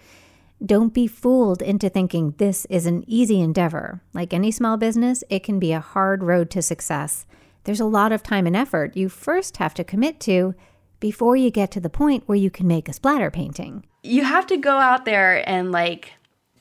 Don't 0.65 0.93
be 0.93 1.07
fooled 1.07 1.63
into 1.63 1.89
thinking 1.89 2.35
this 2.39 2.65
is 2.67 2.87
an 2.87 3.05
easy 3.07 3.41
endeavor. 3.41 4.01
Like 4.13 4.33
any 4.33 4.51
small 4.51 4.77
business, 4.77 5.23
it 5.29 5.45
can 5.45 5.59
be 5.59 5.73
a 5.73 5.81
hard 5.81 6.23
road 6.23 6.51
to 6.51 6.63
success. 6.63 7.27
There's 7.65 7.81
a 7.81 7.85
lot 7.85 8.13
of 8.13 8.23
time 8.23 8.47
and 8.47 8.57
effort 8.57 8.97
you 8.97 9.09
first 9.09 9.59
have 9.59 9.75
to 9.75 9.85
commit 9.85 10.19
to 10.21 10.55
before 11.01 11.37
you 11.37 11.51
get 11.51 11.71
to 11.73 11.81
the 11.81 11.91
point 11.91 12.25
where 12.27 12.39
you 12.39 12.51
can 12.51 12.67
make 12.67 12.89
a 12.89 12.93
splatter 12.93 13.31
painting. 13.31 13.85
You 14.03 14.25
have 14.25 14.47
to 14.49 14.57
go 14.57 14.79
out 14.79 15.05
there 15.05 15.49
and 15.49 15.71
like 15.71 16.15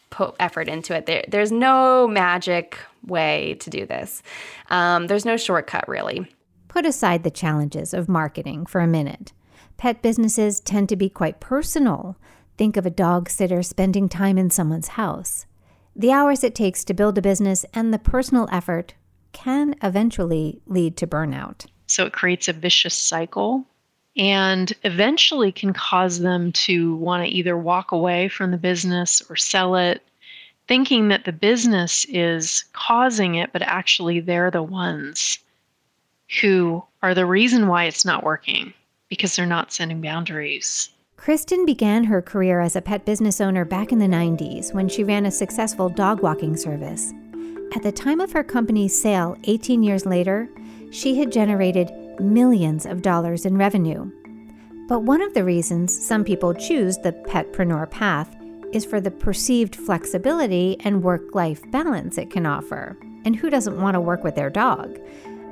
put 0.09 0.35
effort 0.39 0.67
into 0.67 0.95
it. 0.95 1.05
There, 1.05 1.23
there's 1.27 1.51
no 1.51 2.07
magic 2.07 2.77
way 3.05 3.55
to 3.59 3.69
do 3.69 3.85
this. 3.85 4.21
Um, 4.69 5.07
there's 5.07 5.25
no 5.25 5.37
shortcut, 5.37 5.87
really. 5.87 6.31
Put 6.67 6.85
aside 6.85 7.23
the 7.23 7.31
challenges 7.31 7.93
of 7.93 8.09
marketing 8.09 8.65
for 8.65 8.81
a 8.81 8.87
minute. 8.87 9.33
Pet 9.77 10.01
businesses 10.01 10.59
tend 10.59 10.89
to 10.89 10.95
be 10.95 11.09
quite 11.09 11.39
personal. 11.39 12.17
Think 12.57 12.77
of 12.77 12.85
a 12.85 12.91
dog 12.91 13.29
sitter 13.29 13.61
spending 13.61 14.09
time 14.09 14.37
in 14.37 14.49
someone's 14.49 14.89
house. 14.89 15.45
The 15.95 16.11
hours 16.11 16.43
it 16.43 16.55
takes 16.55 16.83
to 16.85 16.93
build 16.93 17.17
a 17.17 17.21
business 17.21 17.65
and 17.73 17.93
the 17.93 17.99
personal 17.99 18.47
effort 18.51 18.93
can 19.31 19.75
eventually 19.83 20.61
lead 20.65 20.97
to 20.97 21.07
burnout. 21.07 21.65
So 21.87 22.05
it 22.05 22.13
creates 22.13 22.47
a 22.47 22.53
vicious 22.53 22.95
cycle 22.95 23.65
and 24.17 24.73
eventually 24.83 25.51
can 25.51 25.73
cause 25.73 26.19
them 26.19 26.51
to 26.51 26.95
want 26.95 27.23
to 27.23 27.29
either 27.29 27.57
walk 27.57 27.91
away 27.91 28.27
from 28.27 28.51
the 28.51 28.57
business 28.57 29.21
or 29.29 29.35
sell 29.35 29.75
it, 29.75 30.01
thinking 30.67 31.07
that 31.09 31.25
the 31.25 31.31
business 31.31 32.05
is 32.09 32.65
causing 32.73 33.35
it, 33.35 33.51
but 33.53 33.61
actually 33.61 34.19
they're 34.19 34.51
the 34.51 34.63
ones 34.63 35.39
who 36.41 36.83
are 37.03 37.13
the 37.13 37.25
reason 37.25 37.67
why 37.67 37.85
it's 37.85 38.05
not 38.05 38.23
working 38.23 38.73
because 39.07 39.35
they're 39.35 39.45
not 39.45 39.71
setting 39.71 40.01
boundaries. 40.01 40.89
Kristin 41.17 41.65
began 41.65 42.03
her 42.03 42.21
career 42.21 42.59
as 42.59 42.75
a 42.75 42.81
pet 42.81 43.05
business 43.05 43.39
owner 43.39 43.65
back 43.65 43.91
in 43.91 43.99
the 43.99 44.05
90s 44.05 44.73
when 44.73 44.89
she 44.89 45.03
ran 45.03 45.25
a 45.25 45.31
successful 45.31 45.89
dog 45.89 46.21
walking 46.21 46.55
service. 46.57 47.13
At 47.75 47.83
the 47.83 47.91
time 47.91 48.19
of 48.19 48.31
her 48.31 48.43
company's 48.43 48.99
sale 48.99 49.37
18 49.43 49.83
years 49.83 50.05
later, 50.05 50.49
she 50.91 51.17
had 51.17 51.31
generated 51.31 51.89
millions 52.19 52.85
of 52.85 53.01
dollars 53.01 53.45
in 53.45 53.57
revenue. 53.57 54.11
But 54.87 55.01
one 55.01 55.21
of 55.21 55.33
the 55.33 55.43
reasons 55.43 55.97
some 55.97 56.23
people 56.23 56.53
choose 56.53 56.97
the 56.97 57.11
petpreneur 57.11 57.89
path 57.91 58.35
is 58.73 58.85
for 58.85 59.01
the 59.01 59.11
perceived 59.11 59.75
flexibility 59.75 60.77
and 60.81 61.03
work 61.03 61.33
life 61.33 61.61
balance 61.71 62.17
it 62.17 62.29
can 62.29 62.45
offer. 62.45 62.97
And 63.25 63.35
who 63.35 63.49
doesn't 63.49 63.81
want 63.81 63.95
to 63.95 64.01
work 64.01 64.23
with 64.23 64.35
their 64.35 64.49
dog? 64.49 64.99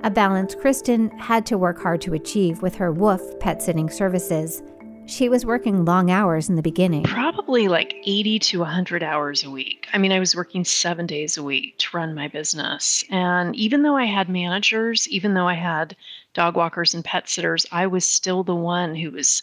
A 0.03 0.09
balance 0.09 0.55
Kristin 0.55 1.11
had 1.19 1.45
to 1.47 1.57
work 1.57 1.81
hard 1.81 1.99
to 2.01 2.13
achieve 2.13 2.61
with 2.61 2.75
her 2.75 2.91
Woof 2.91 3.21
pet 3.39 3.61
sitting 3.61 3.89
services. 3.89 4.61
She 5.07 5.29
was 5.29 5.45
working 5.45 5.85
long 5.85 6.09
hours 6.09 6.49
in 6.49 6.55
the 6.55 6.61
beginning. 6.61 7.03
Probably 7.03 7.67
like 7.67 7.95
80 8.05 8.39
to 8.39 8.59
100 8.59 9.03
hours 9.03 9.43
a 9.43 9.51
week. 9.51 9.87
I 9.93 9.97
mean, 9.97 10.11
I 10.11 10.19
was 10.19 10.35
working 10.35 10.63
seven 10.63 11.05
days 11.05 11.37
a 11.37 11.43
week 11.43 11.77
to 11.79 11.97
run 11.97 12.15
my 12.15 12.27
business. 12.27 13.03
And 13.09 13.55
even 13.55 13.83
though 13.83 13.95
I 13.95 14.05
had 14.05 14.29
managers, 14.29 15.07
even 15.09 15.33
though 15.33 15.47
I 15.47 15.53
had 15.53 15.95
dog 16.35 16.55
walkers 16.55 16.93
and 16.93 17.03
pet 17.03 17.27
sitters, 17.27 17.65
I 17.71 17.87
was 17.87 18.05
still 18.05 18.43
the 18.43 18.53
one 18.53 18.93
who 18.93 19.09
was 19.09 19.41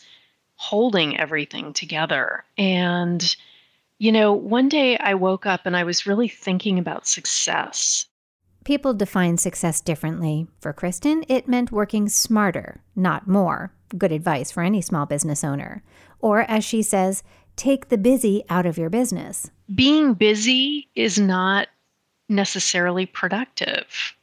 holding 0.55 1.19
everything 1.19 1.73
together. 1.73 2.45
And, 2.57 3.35
you 3.99 4.13
know, 4.13 4.33
one 4.33 4.69
day 4.69 4.97
I 4.99 5.15
woke 5.15 5.45
up 5.45 5.63
and 5.65 5.77
I 5.77 5.83
was 5.83 6.07
really 6.07 6.29
thinking 6.29 6.79
about 6.79 7.09
success. 7.09 8.07
People 8.65 8.95
define 8.95 9.39
success 9.39 9.81
differently. 9.81 10.47
For 10.61 10.73
Kristin, 10.73 11.25
it 11.29 11.49
meant 11.49 11.73
working 11.73 12.09
smarter, 12.09 12.81
not 12.95 13.27
more. 13.27 13.73
Good 13.99 14.13
advice 14.13 14.53
for 14.53 14.63
any 14.63 14.81
small 14.81 15.05
business 15.05 15.43
owner. 15.43 15.83
Or, 16.21 16.43
as 16.43 16.65
she 16.65 16.83
says, 16.83 17.25
take 17.57 17.89
the 17.89 17.99
busy 17.99 18.45
out 18.49 18.65
of 18.65 18.79
your 18.79 18.89
business. 18.89 19.51
Being 19.75 20.15
busy 20.15 20.89
is 20.95 21.19
not 21.19 21.67
necessarily 22.29 23.05
productive. 23.07 24.15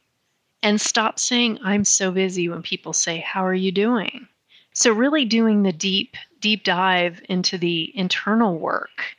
And 0.62 0.80
stop 0.80 1.18
saying, 1.18 1.58
I'm 1.62 1.84
so 1.84 2.10
busy 2.10 2.48
when 2.48 2.62
people 2.62 2.92
say, 2.92 3.18
How 3.18 3.44
are 3.44 3.54
you 3.54 3.72
doing? 3.72 4.28
So, 4.72 4.92
really 4.92 5.24
doing 5.24 5.62
the 5.62 5.72
deep, 5.72 6.16
deep 6.40 6.64
dive 6.64 7.22
into 7.28 7.58
the 7.58 7.92
internal 7.96 8.58
work. 8.58 9.16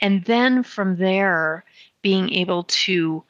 And 0.00 0.24
then 0.24 0.62
from 0.62 0.96
there, 0.96 1.64
being 2.02 2.32
able 2.32 2.64
to 2.64 3.22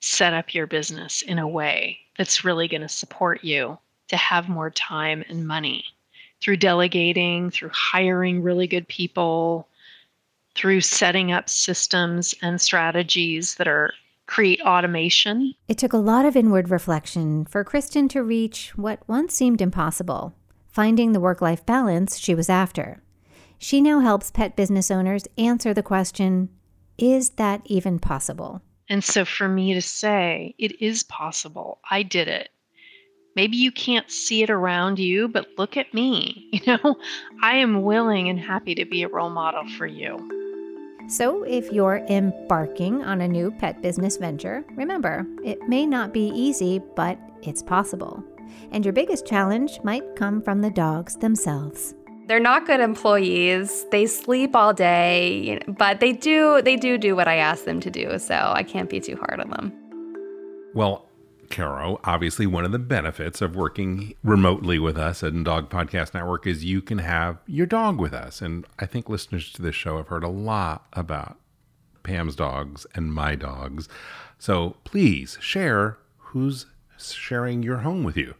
set 0.00 0.32
up 0.32 0.54
your 0.54 0.66
business 0.66 1.22
in 1.22 1.38
a 1.38 1.48
way 1.48 1.98
that's 2.16 2.44
really 2.44 2.68
going 2.68 2.80
to 2.80 2.88
support 2.88 3.44
you 3.44 3.78
to 4.08 4.16
have 4.16 4.48
more 4.48 4.70
time 4.70 5.24
and 5.28 5.46
money 5.46 5.84
through 6.40 6.56
delegating, 6.56 7.50
through 7.50 7.70
hiring 7.72 8.42
really 8.42 8.66
good 8.66 8.88
people, 8.88 9.68
through 10.54 10.80
setting 10.80 11.32
up 11.32 11.48
systems 11.48 12.34
and 12.42 12.60
strategies 12.60 13.54
that 13.56 13.68
are 13.68 13.92
create 14.30 14.60
automation. 14.62 15.52
It 15.66 15.76
took 15.76 15.92
a 15.92 15.98
lot 15.98 16.24
of 16.24 16.36
inward 16.36 16.70
reflection 16.70 17.44
for 17.46 17.64
Kristin 17.64 18.08
to 18.10 18.22
reach 18.22 18.72
what 18.76 19.02
once 19.08 19.34
seemed 19.34 19.60
impossible, 19.60 20.36
finding 20.68 21.10
the 21.10 21.20
work-life 21.20 21.66
balance 21.66 22.16
she 22.16 22.34
was 22.36 22.48
after. 22.48 23.02
She 23.58 23.80
now 23.80 23.98
helps 23.98 24.30
pet 24.30 24.54
business 24.54 24.88
owners 24.88 25.26
answer 25.36 25.74
the 25.74 25.82
question, 25.82 26.48
is 26.96 27.30
that 27.30 27.62
even 27.64 27.98
possible? 27.98 28.62
And 28.88 29.02
so 29.02 29.24
for 29.24 29.48
me 29.48 29.74
to 29.74 29.82
say, 29.82 30.54
it 30.58 30.80
is 30.80 31.02
possible, 31.02 31.80
I 31.90 32.04
did 32.04 32.28
it. 32.28 32.50
Maybe 33.34 33.56
you 33.56 33.72
can't 33.72 34.10
see 34.10 34.44
it 34.44 34.50
around 34.50 35.00
you, 35.00 35.26
but 35.26 35.48
look 35.58 35.76
at 35.76 35.92
me. 35.92 36.48
You 36.52 36.78
know, 36.84 36.96
I 37.42 37.56
am 37.56 37.82
willing 37.82 38.28
and 38.28 38.38
happy 38.38 38.74
to 38.76 38.84
be 38.84 39.02
a 39.02 39.08
role 39.08 39.30
model 39.30 39.66
for 39.76 39.86
you. 39.86 40.39
So, 41.10 41.42
if 41.42 41.72
you're 41.72 42.06
embarking 42.08 43.02
on 43.02 43.20
a 43.20 43.26
new 43.26 43.50
pet 43.50 43.82
business 43.82 44.16
venture, 44.16 44.64
remember, 44.76 45.26
it 45.44 45.60
may 45.68 45.84
not 45.84 46.12
be 46.12 46.28
easy, 46.28 46.80
but 46.94 47.18
it's 47.42 47.64
possible. 47.64 48.22
And 48.70 48.84
your 48.84 48.92
biggest 48.92 49.26
challenge 49.26 49.80
might 49.82 50.14
come 50.14 50.40
from 50.40 50.60
the 50.60 50.70
dogs 50.70 51.16
themselves. 51.16 51.96
They're 52.28 52.38
not 52.38 52.64
good 52.64 52.78
employees. 52.78 53.86
They 53.90 54.06
sleep 54.06 54.54
all 54.54 54.72
day, 54.72 55.60
but 55.66 55.98
they 55.98 56.12
do 56.12 56.62
they 56.62 56.76
do 56.76 56.96
do 56.96 57.16
what 57.16 57.26
I 57.26 57.38
ask 57.38 57.64
them 57.64 57.80
to 57.80 57.90
do, 57.90 58.16
so 58.20 58.52
I 58.54 58.62
can't 58.62 58.88
be 58.88 59.00
too 59.00 59.16
hard 59.16 59.40
on 59.40 59.50
them. 59.50 59.72
Well, 60.74 61.09
Caro, 61.50 62.00
obviously 62.04 62.46
one 62.46 62.64
of 62.64 62.72
the 62.72 62.78
benefits 62.78 63.42
of 63.42 63.56
working 63.56 64.14
remotely 64.22 64.78
with 64.78 64.96
us 64.96 65.22
at 65.22 65.44
Dog 65.44 65.68
Podcast 65.68 66.14
Network 66.14 66.46
is 66.46 66.64
you 66.64 66.80
can 66.80 66.98
have 66.98 67.38
your 67.46 67.66
dog 67.66 68.00
with 68.00 68.14
us. 68.14 68.40
And 68.40 68.64
I 68.78 68.86
think 68.86 69.08
listeners 69.08 69.52
to 69.52 69.62
this 69.62 69.74
show 69.74 69.96
have 69.98 70.08
heard 70.08 70.24
a 70.24 70.28
lot 70.28 70.86
about 70.92 71.38
Pam's 72.02 72.36
dogs 72.36 72.86
and 72.94 73.12
my 73.12 73.34
dogs. 73.34 73.88
So 74.38 74.76
please 74.84 75.36
share 75.40 75.98
who's 76.18 76.66
sharing 76.98 77.62
your 77.62 77.78
home 77.78 78.04
with 78.04 78.16
you. 78.16 78.34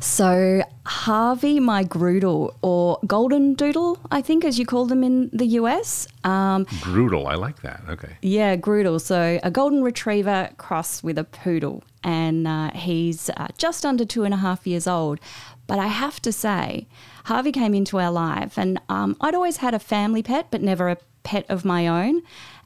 So, 0.00 0.62
Harvey, 0.84 1.60
my 1.60 1.84
Groodle, 1.84 2.54
or 2.62 2.98
Golden 3.06 3.54
Doodle, 3.54 3.98
I 4.10 4.20
think, 4.20 4.44
as 4.44 4.58
you 4.58 4.66
call 4.66 4.86
them 4.86 5.04
in 5.04 5.30
the 5.32 5.46
US. 5.58 6.08
Um, 6.24 6.66
Groodle, 6.80 7.26
I 7.26 7.34
like 7.34 7.62
that. 7.62 7.82
Okay. 7.88 8.16
Yeah, 8.22 8.56
Groodle. 8.56 8.98
So, 9.00 9.38
a 9.42 9.50
Golden 9.50 9.82
Retriever 9.82 10.50
cross 10.58 11.02
with 11.02 11.18
a 11.18 11.24
Poodle. 11.24 11.84
And 12.04 12.48
uh, 12.48 12.72
he's 12.72 13.30
uh, 13.30 13.48
just 13.58 13.86
under 13.86 14.04
two 14.04 14.24
and 14.24 14.34
a 14.34 14.38
half 14.38 14.66
years 14.66 14.86
old. 14.86 15.20
But 15.68 15.78
I 15.78 15.86
have 15.86 16.20
to 16.22 16.32
say, 16.32 16.88
Harvey 17.24 17.52
came 17.52 17.74
into 17.74 18.00
our 18.00 18.10
life, 18.10 18.58
and 18.58 18.80
um, 18.88 19.16
I'd 19.20 19.34
always 19.34 19.58
had 19.58 19.74
a 19.74 19.78
family 19.78 20.22
pet, 20.22 20.48
but 20.50 20.60
never 20.60 20.88
a 20.88 20.98
pet 21.22 21.46
of 21.48 21.64
my 21.64 21.86
own. 21.86 22.22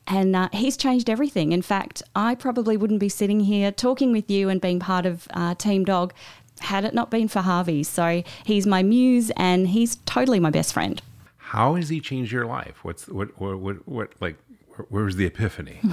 And 0.08 0.36
uh, 0.36 0.48
he's 0.52 0.76
changed 0.76 1.10
everything. 1.10 1.52
In 1.52 1.62
fact, 1.62 2.02
I 2.14 2.34
probably 2.36 2.76
wouldn't 2.76 3.00
be 3.00 3.08
sitting 3.08 3.40
here 3.40 3.72
talking 3.72 4.12
with 4.12 4.30
you 4.30 4.48
and 4.48 4.60
being 4.60 4.78
part 4.78 5.04
of 5.04 5.26
uh, 5.34 5.54
Team 5.56 5.84
Dog 5.84 6.14
had 6.60 6.84
it 6.84 6.94
not 6.94 7.10
been 7.10 7.28
for 7.28 7.40
Harvey. 7.40 7.82
So 7.82 8.22
he's 8.44 8.66
my 8.66 8.82
muse 8.82 9.30
and 9.36 9.68
he's 9.68 9.96
totally 10.06 10.40
my 10.40 10.50
best 10.50 10.72
friend. 10.72 11.00
How 11.36 11.74
has 11.74 11.88
he 11.88 12.00
changed 12.00 12.32
your 12.32 12.46
life? 12.46 12.82
What's 12.82 13.08
what 13.08 13.40
what 13.40 13.58
what, 13.58 13.88
what 13.88 14.12
like 14.20 14.36
where 14.68 14.86
where's 14.88 15.16
the 15.16 15.26
epiphany? 15.26 15.78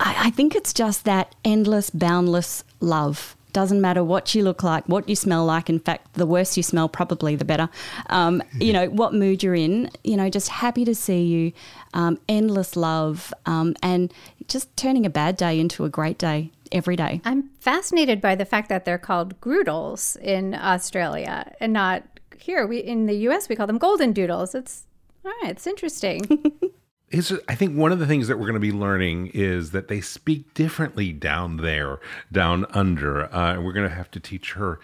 I, 0.00 0.16
I 0.26 0.30
think 0.30 0.54
it's 0.54 0.72
just 0.72 1.04
that 1.04 1.34
endless, 1.44 1.90
boundless 1.90 2.64
love 2.80 3.36
doesn't 3.52 3.80
matter 3.80 4.02
what 4.04 4.34
you 4.34 4.42
look 4.42 4.62
like, 4.62 4.84
what 4.88 5.08
you 5.08 5.16
smell 5.16 5.44
like. 5.44 5.68
In 5.68 5.80
fact, 5.80 6.14
the 6.14 6.26
worse 6.26 6.56
you 6.56 6.62
smell, 6.62 6.88
probably 6.88 7.36
the 7.36 7.44
better. 7.44 7.68
Um, 8.08 8.42
you 8.60 8.72
know, 8.72 8.88
what 8.88 9.14
mood 9.14 9.42
you're 9.42 9.54
in, 9.54 9.90
you 10.04 10.16
know, 10.16 10.28
just 10.30 10.48
happy 10.48 10.84
to 10.84 10.94
see 10.94 11.22
you, 11.22 11.52
um, 11.94 12.18
endless 12.28 12.76
love, 12.76 13.32
um, 13.46 13.74
and 13.82 14.12
just 14.48 14.74
turning 14.76 15.06
a 15.06 15.10
bad 15.10 15.36
day 15.36 15.58
into 15.58 15.84
a 15.84 15.88
great 15.88 16.18
day 16.18 16.50
every 16.72 16.96
day. 16.96 17.20
I'm 17.24 17.50
fascinated 17.60 18.20
by 18.20 18.34
the 18.34 18.44
fact 18.44 18.68
that 18.68 18.84
they're 18.84 18.98
called 18.98 19.40
Groodles 19.40 20.16
in 20.16 20.54
Australia 20.54 21.52
and 21.60 21.72
not 21.72 22.04
here. 22.38 22.66
We 22.66 22.78
in 22.78 23.06
the 23.06 23.16
US 23.28 23.48
we 23.48 23.56
call 23.56 23.66
them 23.66 23.78
golden 23.78 24.12
doodles. 24.12 24.54
It's 24.54 24.86
all 25.24 25.32
right, 25.42 25.50
it's 25.50 25.66
interesting. 25.66 26.20
It's, 27.10 27.32
I 27.48 27.56
think 27.56 27.76
one 27.76 27.90
of 27.90 27.98
the 27.98 28.06
things 28.06 28.28
that 28.28 28.38
we're 28.38 28.46
going 28.46 28.54
to 28.54 28.60
be 28.60 28.70
learning 28.70 29.32
is 29.34 29.72
that 29.72 29.88
they 29.88 30.00
speak 30.00 30.54
differently 30.54 31.12
down 31.12 31.56
there, 31.56 31.98
down 32.30 32.66
under. 32.70 33.32
Uh, 33.34 33.60
we're 33.60 33.72
going 33.72 33.88
to 33.88 33.94
have 33.94 34.12
to 34.12 34.20
teach 34.20 34.52
her 34.52 34.78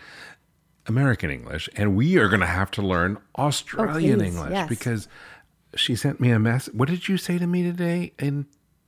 American 0.86 1.30
English, 1.30 1.68
and 1.76 1.94
we 1.94 2.16
are 2.16 2.28
going 2.28 2.40
to 2.40 2.46
have 2.46 2.72
to 2.72 2.82
learn 2.82 3.18
Australian 3.38 4.20
oh, 4.20 4.24
English 4.24 4.50
yes. 4.50 4.68
because 4.68 5.08
she 5.76 5.94
sent 5.94 6.18
me 6.18 6.30
a 6.30 6.38
message. 6.40 6.74
What 6.74 6.88
did 6.88 7.08
you 7.08 7.16
say 7.16 7.38
to 7.38 7.46
me 7.46 7.62
today 7.62 8.12
in 8.18 8.46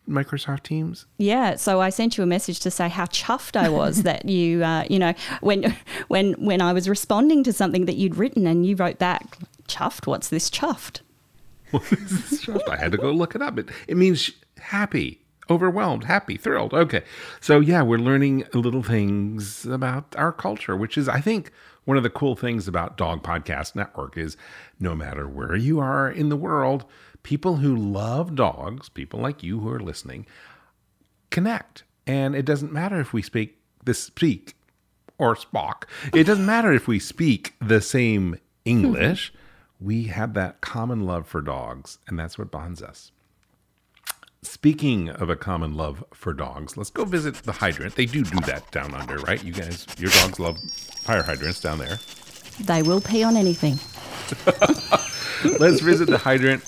Microsoft 0.08 0.62
Teams? 0.62 1.06
Yeah, 1.18 1.56
so 1.56 1.80
I 1.80 1.90
sent 1.90 2.16
you 2.16 2.24
a 2.24 2.26
message 2.26 2.60
to 2.60 2.70
say 2.70 2.88
how 2.88 3.06
chuffed 3.06 3.56
I 3.56 3.68
was 3.68 4.02
that 4.04 4.28
you, 4.28 4.64
uh, 4.64 4.84
you 4.88 4.98
know, 4.98 5.14
when 5.40 5.76
when 6.08 6.32
when 6.34 6.60
I 6.60 6.72
was 6.72 6.88
responding 6.88 7.44
to 7.44 7.52
something 7.52 7.86
that 7.86 7.96
you'd 7.96 8.16
written, 8.16 8.46
and 8.46 8.66
you 8.66 8.76
wrote 8.76 8.98
back, 8.98 9.38
"Chuffed? 9.68 10.06
What's 10.06 10.28
this 10.28 10.50
chuffed?" 10.50 11.00
What 11.70 11.92
is 11.92 12.30
this 12.30 12.40
stressed? 12.40 12.68
I 12.68 12.76
had 12.76 12.92
to 12.92 12.98
go 12.98 13.10
look 13.10 13.34
it 13.34 13.42
up. 13.42 13.58
It, 13.58 13.68
it 13.86 13.98
means 13.98 14.30
happy, 14.58 15.20
overwhelmed, 15.50 16.04
happy, 16.04 16.38
thrilled. 16.38 16.72
Okay. 16.72 17.02
So, 17.40 17.60
yeah, 17.60 17.82
we're 17.82 17.98
learning 17.98 18.44
little 18.54 18.82
things 18.82 19.66
about 19.66 20.16
our 20.16 20.32
culture, 20.32 20.74
which 20.76 20.96
is, 20.96 21.10
I 21.10 21.20
think, 21.20 21.52
one 21.84 21.96
of 21.96 22.02
the 22.02 22.10
cool 22.10 22.36
things 22.36 22.68
about 22.68 22.96
Dog 22.96 23.22
Podcast 23.22 23.74
Network 23.74 24.16
is 24.16 24.36
no 24.78 24.94
matter 24.94 25.28
where 25.28 25.56
you 25.56 25.80
are 25.80 26.10
in 26.10 26.28
the 26.28 26.36
world, 26.36 26.84
people 27.28 27.56
who 27.56 27.76
love 27.76 28.34
dogs, 28.34 28.88
people 28.88 29.20
like 29.20 29.42
you 29.42 29.60
who 29.60 29.68
are 29.68 29.78
listening, 29.78 30.24
connect. 31.28 31.82
And 32.06 32.34
it 32.34 32.46
doesn't 32.46 32.72
matter 32.72 32.98
if 33.00 33.12
we 33.12 33.20
speak 33.20 33.58
the 33.84 33.92
speak 33.92 34.54
or 35.18 35.36
Spock. 35.36 35.82
It 36.14 36.24
doesn't 36.24 36.46
matter 36.46 36.72
if 36.72 36.88
we 36.88 36.98
speak 36.98 37.52
the 37.60 37.82
same 37.82 38.38
English. 38.64 39.30
we 39.78 40.04
have 40.04 40.32
that 40.32 40.62
common 40.62 41.04
love 41.04 41.26
for 41.28 41.42
dogs, 41.42 41.98
and 42.08 42.18
that's 42.18 42.38
what 42.38 42.50
bonds 42.50 42.82
us. 42.82 43.12
Speaking 44.40 45.10
of 45.10 45.28
a 45.28 45.36
common 45.36 45.74
love 45.74 46.02
for 46.14 46.32
dogs, 46.32 46.78
let's 46.78 46.88
go 46.88 47.04
visit 47.04 47.34
the 47.34 47.52
hydrant. 47.52 47.94
They 47.94 48.06
do 48.06 48.24
do 48.24 48.40
that 48.46 48.70
down 48.70 48.94
under, 48.94 49.18
right? 49.18 49.44
You 49.44 49.52
guys, 49.52 49.86
your 49.98 50.10
dogs 50.12 50.40
love 50.40 50.58
fire 51.02 51.22
hydrants 51.22 51.60
down 51.60 51.76
there. 51.76 51.98
They 52.58 52.80
will 52.82 53.02
pee 53.02 53.22
on 53.22 53.36
anything. 53.36 53.78
Let's 55.60 55.80
visit 55.80 56.08
the 56.08 56.18
hydrant 56.18 56.64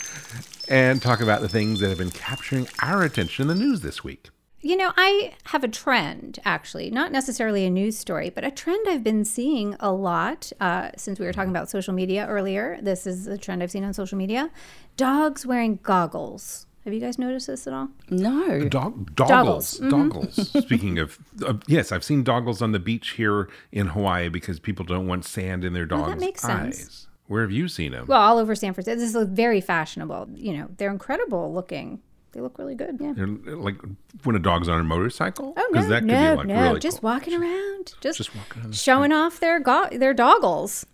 and 0.71 1.03
talk 1.03 1.21
about 1.21 1.41
the 1.43 1.49
things 1.49 1.81
that 1.81 1.89
have 1.89 1.99
been 1.99 2.11
capturing 2.11 2.69
our 2.81 3.03
attention 3.03 3.43
in 3.43 3.49
the 3.49 3.55
news 3.63 3.81
this 3.81 4.03
week. 4.05 4.31
You 4.63 4.77
know, 4.77 4.93
I 4.97 5.33
have 5.45 5.65
a 5.65 5.69
trend, 5.69 6.39
actually, 6.45 6.91
not 6.91 7.13
necessarily 7.13 7.65
a 7.65 7.71
news 7.71 7.97
story, 7.97 8.29
but 8.29 8.45
a 8.45 8.51
trend 8.51 8.87
I've 8.89 9.03
been 9.03 9.25
seeing 9.25 9.75
a 9.81 9.91
lot 9.91 10.53
uh, 10.61 10.91
since 10.99 11.19
we 11.19 11.25
were 11.25 11.33
talking 11.33 11.51
about 11.51 11.71
social 11.71 11.95
media 11.95 12.27
earlier. 12.27 12.79
This 12.83 13.07
is 13.07 13.27
a 13.27 13.39
trend 13.39 13.63
I've 13.63 13.71
seen 13.71 13.85
on 13.85 13.95
social 13.95 14.19
media 14.19 14.51
dogs 14.99 15.47
wearing 15.47 15.79
goggles. 15.83 16.67
Have 16.85 16.93
you 16.95 17.01
guys 17.01 17.19
noticed 17.19 17.47
this 17.47 17.67
at 17.67 17.73
all? 17.73 17.89
No. 18.11 18.69
Dog, 18.69 19.15
doggles. 19.15 19.79
Doggles. 19.81 20.37
Mhm. 20.37 20.63
Speaking 20.67 20.99
of, 20.99 21.19
uh, 21.47 21.55
yes, 21.67 21.91
I've 21.91 22.05
seen 22.05 22.23
doggles 22.23 22.61
on 22.61 22.73
the 22.73 22.79
beach 22.79 23.11
here 23.13 23.49
in 23.73 23.89
Hawaii 23.89 24.29
because 24.29 24.61
people 24.61 24.85
don't 24.85 25.07
want 25.07 25.25
sand 25.25 25.65
in 25.65 25.73
their 25.73 25.85
Oh, 25.85 25.87
dogs' 25.87 26.11
that 26.11 26.21
makes 26.21 26.45
eyes. 26.45 26.77
sense. 26.79 27.07
Where 27.31 27.43
have 27.43 27.53
you 27.53 27.69
seen 27.69 27.93
them? 27.93 28.07
Well, 28.09 28.21
all 28.21 28.39
over 28.39 28.57
San 28.57 28.75
Francisco. 28.75 28.99
This 28.99 29.15
is 29.15 29.29
very 29.29 29.61
fashionable. 29.61 30.31
You 30.35 30.53
know, 30.53 30.69
they're 30.79 30.91
incredible 30.91 31.55
looking. 31.55 32.01
They 32.33 32.41
look 32.41 32.59
really 32.59 32.75
good. 32.75 32.99
Yeah. 32.99 33.13
They're 33.13 33.29
uh, 33.29 33.57
like 33.57 33.77
when 34.25 34.35
a 34.35 34.41
dog's 34.41 34.69
on 34.69 34.81
a 34.81 34.83
motorcycle? 34.83 35.55
Oh 35.57 35.69
no, 35.71 35.81
that 35.83 36.01
could 36.01 36.09
no, 36.09 36.33
be 36.33 36.37
like 36.39 36.47
no! 36.49 36.63
really 36.63 36.81
just 36.81 37.03
cool. 37.03 37.11
walking 37.11 37.41
around, 37.41 37.95
just, 38.01 38.19
Just 38.19 38.35
walking 38.35 38.65
on 38.65 38.71
the 38.73 38.77
showing 38.77 39.13
off 39.13 39.39
their 39.39 39.61
go- 39.61 39.91
their 39.93 40.13
doggles. 40.13 40.85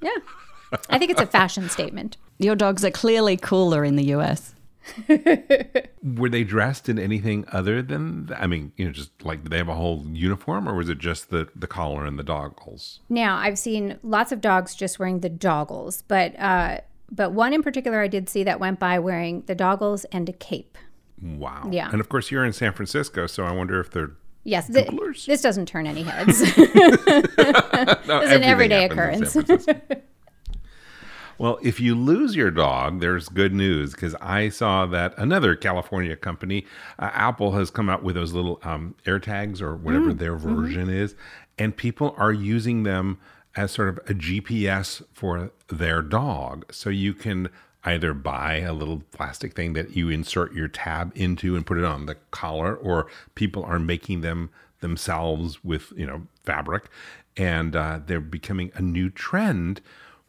Yeah, 0.00 0.10
I 0.88 0.98
think 0.98 1.10
it's 1.10 1.20
a 1.20 1.26
fashion 1.26 1.68
statement. 1.68 2.16
Your 2.38 2.54
dogs 2.54 2.84
are 2.84 2.92
clearly 2.92 3.36
cooler 3.36 3.84
in 3.84 3.96
the 3.96 4.04
US. 4.14 4.54
Were 6.02 6.28
they 6.28 6.44
dressed 6.44 6.88
in 6.88 6.98
anything 6.98 7.44
other 7.52 7.82
than? 7.82 8.26
th- 8.28 8.40
I 8.40 8.46
mean, 8.46 8.72
you 8.76 8.84
know, 8.86 8.90
just 8.92 9.10
like 9.24 9.42
did 9.42 9.52
they 9.52 9.58
have 9.58 9.68
a 9.68 9.74
whole 9.74 10.06
uniform, 10.10 10.68
or 10.68 10.74
was 10.74 10.88
it 10.88 10.98
just 10.98 11.30
the 11.30 11.48
the 11.54 11.66
collar 11.66 12.04
and 12.06 12.18
the 12.18 12.24
doggles? 12.24 13.00
Now, 13.08 13.36
I've 13.36 13.58
seen 13.58 13.98
lots 14.02 14.32
of 14.32 14.40
dogs 14.40 14.74
just 14.74 14.98
wearing 14.98 15.20
the 15.20 15.28
doggles, 15.30 16.02
but 16.08 16.38
uh, 16.38 16.80
but 17.10 17.32
one 17.32 17.52
in 17.52 17.62
particular 17.62 18.00
I 18.00 18.08
did 18.08 18.28
see 18.28 18.44
that 18.44 18.60
went 18.60 18.78
by 18.78 18.98
wearing 18.98 19.42
the 19.46 19.54
doggles 19.54 20.04
and 20.12 20.28
a 20.28 20.32
cape. 20.32 20.78
Wow. 21.22 21.68
Yeah. 21.70 21.90
And 21.90 22.00
of 22.00 22.08
course, 22.08 22.30
you're 22.30 22.44
in 22.44 22.52
San 22.52 22.72
Francisco, 22.72 23.26
so 23.26 23.44
I 23.44 23.52
wonder 23.52 23.80
if 23.80 23.90
they're 23.90 24.12
Yes, 24.42 24.72
th- 24.72 24.88
this 25.26 25.42
doesn't 25.42 25.66
turn 25.66 25.86
any 25.86 26.02
heads. 26.02 26.40
No, 28.06 28.20
it's 28.22 28.32
an 28.32 28.42
everyday 28.42 28.84
occurrence. 28.86 29.36
Well, 31.40 31.58
if 31.62 31.80
you 31.80 31.94
lose 31.94 32.36
your 32.36 32.50
dog, 32.50 33.00
there's 33.00 33.30
good 33.30 33.54
news 33.54 33.92
because 33.94 34.14
I 34.20 34.50
saw 34.50 34.84
that 34.84 35.14
another 35.16 35.56
California 35.56 36.14
company, 36.14 36.66
uh, 36.98 37.08
Apple, 37.14 37.52
has 37.52 37.70
come 37.70 37.88
out 37.88 38.02
with 38.02 38.14
those 38.14 38.34
little 38.34 38.60
um, 38.62 38.94
air 39.06 39.18
tags 39.18 39.62
or 39.62 39.74
whatever 39.74 40.12
Mm, 40.12 40.18
their 40.18 40.36
mhm. 40.36 40.40
version 40.40 40.90
is, 40.90 41.14
and 41.56 41.74
people 41.74 42.14
are 42.18 42.30
using 42.30 42.82
them 42.82 43.16
as 43.56 43.70
sort 43.70 43.88
of 43.88 43.96
a 44.06 44.12
GPS 44.12 45.02
for 45.14 45.50
their 45.68 46.02
dog. 46.02 46.70
So 46.70 46.90
you 46.90 47.14
can 47.14 47.48
either 47.84 48.12
buy 48.12 48.56
a 48.58 48.74
little 48.74 49.02
plastic 49.10 49.54
thing 49.54 49.72
that 49.72 49.96
you 49.96 50.10
insert 50.10 50.52
your 50.52 50.68
tab 50.68 51.10
into 51.14 51.56
and 51.56 51.64
put 51.64 51.78
it 51.78 51.84
on 51.84 52.04
the 52.04 52.16
collar, 52.32 52.74
or 52.76 53.06
people 53.34 53.64
are 53.64 53.78
making 53.78 54.20
them 54.20 54.50
themselves 54.80 55.64
with 55.64 55.90
you 55.96 56.04
know 56.04 56.26
fabric, 56.44 56.90
and 57.38 57.74
uh, 57.74 58.00
they're 58.04 58.20
becoming 58.20 58.72
a 58.74 58.82
new 58.82 59.08
trend 59.08 59.80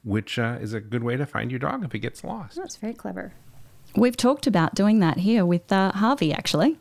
which 0.03 0.39
uh, 0.39 0.57
is 0.59 0.73
a 0.73 0.79
good 0.79 1.03
way 1.03 1.17
to 1.17 1.25
find 1.25 1.51
your 1.51 1.59
dog 1.59 1.83
if 1.83 1.93
it 1.93 1.99
gets 1.99 2.23
lost. 2.23 2.55
That's 2.55 2.75
very 2.75 2.93
clever. 2.93 3.33
We've 3.95 4.17
talked 4.17 4.47
about 4.47 4.75
doing 4.75 4.99
that 4.99 5.17
here 5.17 5.45
with 5.45 5.71
uh, 5.71 5.91
Harvey, 5.91 6.33
actually. 6.33 6.77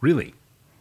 Really? 0.00 0.34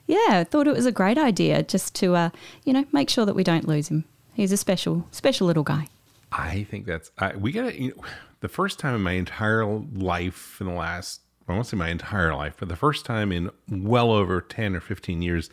Yeah, 0.08 0.40
I 0.40 0.44
thought 0.44 0.68
it 0.68 0.76
was 0.76 0.86
a 0.86 0.92
great 0.92 1.18
idea 1.18 1.64
just 1.64 1.94
to, 1.96 2.16
uh, 2.16 2.30
you 2.64 2.74
know, 2.74 2.86
make 2.92 3.10
sure 3.10 3.26
that 3.26 3.36
we 3.36 3.44
don't 3.44 3.68
lose 3.68 3.90
him. 3.90 4.06
He's 4.34 4.52
a 4.52 4.58
special, 4.58 5.08
special 5.12 5.48
little 5.48 5.64
guy. 5.64 5.88
I 6.32 6.64
think 6.70 6.86
that's 6.86 7.12
I, 7.18 7.36
we 7.36 7.52
got 7.52 7.70
to. 7.70 7.82
You 7.82 7.90
know, 7.90 8.04
the 8.42 8.48
first 8.48 8.80
time 8.80 8.96
in 8.96 9.02
my 9.02 9.14
entire 9.14 9.66
life, 9.66 10.60
in 10.60 10.68
the 10.68 10.74
last, 10.74 11.22
I 11.48 11.54
won't 11.54 11.68
say 11.68 11.78
my 11.78 11.90
entire 11.90 12.36
life, 12.36 12.56
but 12.60 12.70
the 12.70 12.76
first 12.76 13.06
time 13.06 13.32
in 13.32 13.50
well 13.70 14.12
over 14.12 14.42
ten 14.42 14.76
or 14.76 14.82
fifteen 14.82 15.22
years 15.22 15.50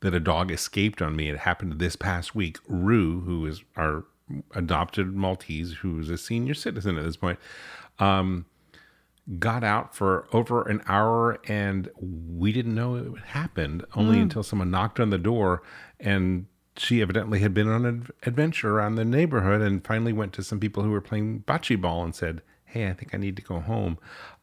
that 0.00 0.14
a 0.14 0.20
dog 0.20 0.50
escaped 0.50 1.00
on 1.00 1.16
me. 1.16 1.28
It 1.28 1.38
happened 1.38 1.78
this 1.78 1.96
past 1.96 2.34
week. 2.34 2.58
Rue, 2.68 3.20
who 3.20 3.46
is 3.46 3.62
our 3.76 4.04
adopted 4.54 5.14
Maltese, 5.14 5.74
who 5.74 5.98
is 6.00 6.10
a 6.10 6.18
senior 6.18 6.54
citizen 6.54 6.96
at 6.98 7.04
this 7.04 7.16
point, 7.16 7.38
um, 7.98 8.46
got 9.38 9.64
out 9.64 9.94
for 9.94 10.26
over 10.32 10.62
an 10.68 10.82
hour, 10.86 11.38
and 11.46 11.90
we 12.00 12.52
didn't 12.52 12.74
know 12.74 12.94
it 12.96 13.18
happened 13.28 13.84
only 13.94 14.18
Mm. 14.18 14.22
until 14.22 14.42
someone 14.42 14.70
knocked 14.70 15.00
on 15.00 15.10
the 15.10 15.18
door 15.18 15.62
and 16.00 16.46
she 16.76 17.00
evidently 17.00 17.38
had 17.38 17.54
been 17.54 17.68
on 17.68 17.86
an 17.86 18.08
adventure 18.24 18.76
around 18.76 18.96
the 18.96 19.04
neighborhood 19.04 19.60
and 19.62 19.86
finally 19.86 20.12
went 20.12 20.32
to 20.32 20.42
some 20.42 20.58
people 20.58 20.82
who 20.82 20.90
were 20.90 21.00
playing 21.00 21.44
bocce 21.46 21.80
ball 21.80 22.02
and 22.02 22.14
said, 22.16 22.42
Hey, 22.64 22.88
I 22.88 22.92
think 22.92 23.14
I 23.14 23.18
need 23.18 23.36
to 23.36 23.42
go 23.42 23.60
home. 23.60 23.96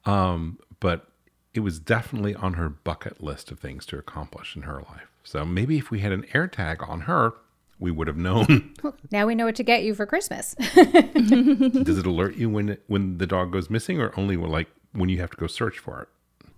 Um, 0.06 0.58
but 0.80 1.08
it 1.54 1.60
was 1.60 1.78
definitely 1.78 2.34
on 2.34 2.54
her 2.54 2.70
bucket 2.70 3.22
list 3.22 3.52
of 3.52 3.60
things 3.60 3.86
to 3.88 3.98
accomplish 3.98 4.56
in 4.56 4.62
her 4.62 4.76
life. 4.90 5.12
So 5.26 5.46
maybe 5.46 5.78
if 5.78 5.92
we 5.92 6.00
had 6.00 6.14
an 6.14 6.26
air 6.34 6.48
tag 6.48 6.82
on 6.88 7.02
her, 7.02 7.34
we 7.82 7.92
would 7.92 8.08
have 8.08 8.18
known. 8.18 8.74
Well, 8.84 8.96
now 9.12 9.28
we 9.28 9.36
know 9.36 9.46
what 9.46 9.56
to 9.58 9.64
get 9.64 9.84
you 9.84 9.94
for 9.94 10.06
Christmas. 10.08 10.56
Does 10.74 11.98
it 11.98 12.06
alert 12.08 12.36
you 12.36 12.50
when 12.50 12.78
when 12.88 13.18
the 13.18 13.28
dog 13.28 13.52
goes 13.52 13.70
missing, 13.70 14.00
or 14.02 14.12
only 14.18 14.38
when, 14.38 14.50
like 14.50 14.68
when 14.94 15.10
you 15.10 15.20
have 15.20 15.30
to 15.32 15.38
go 15.38 15.46
search 15.48 15.78
for 15.80 16.02
it? 16.02 16.08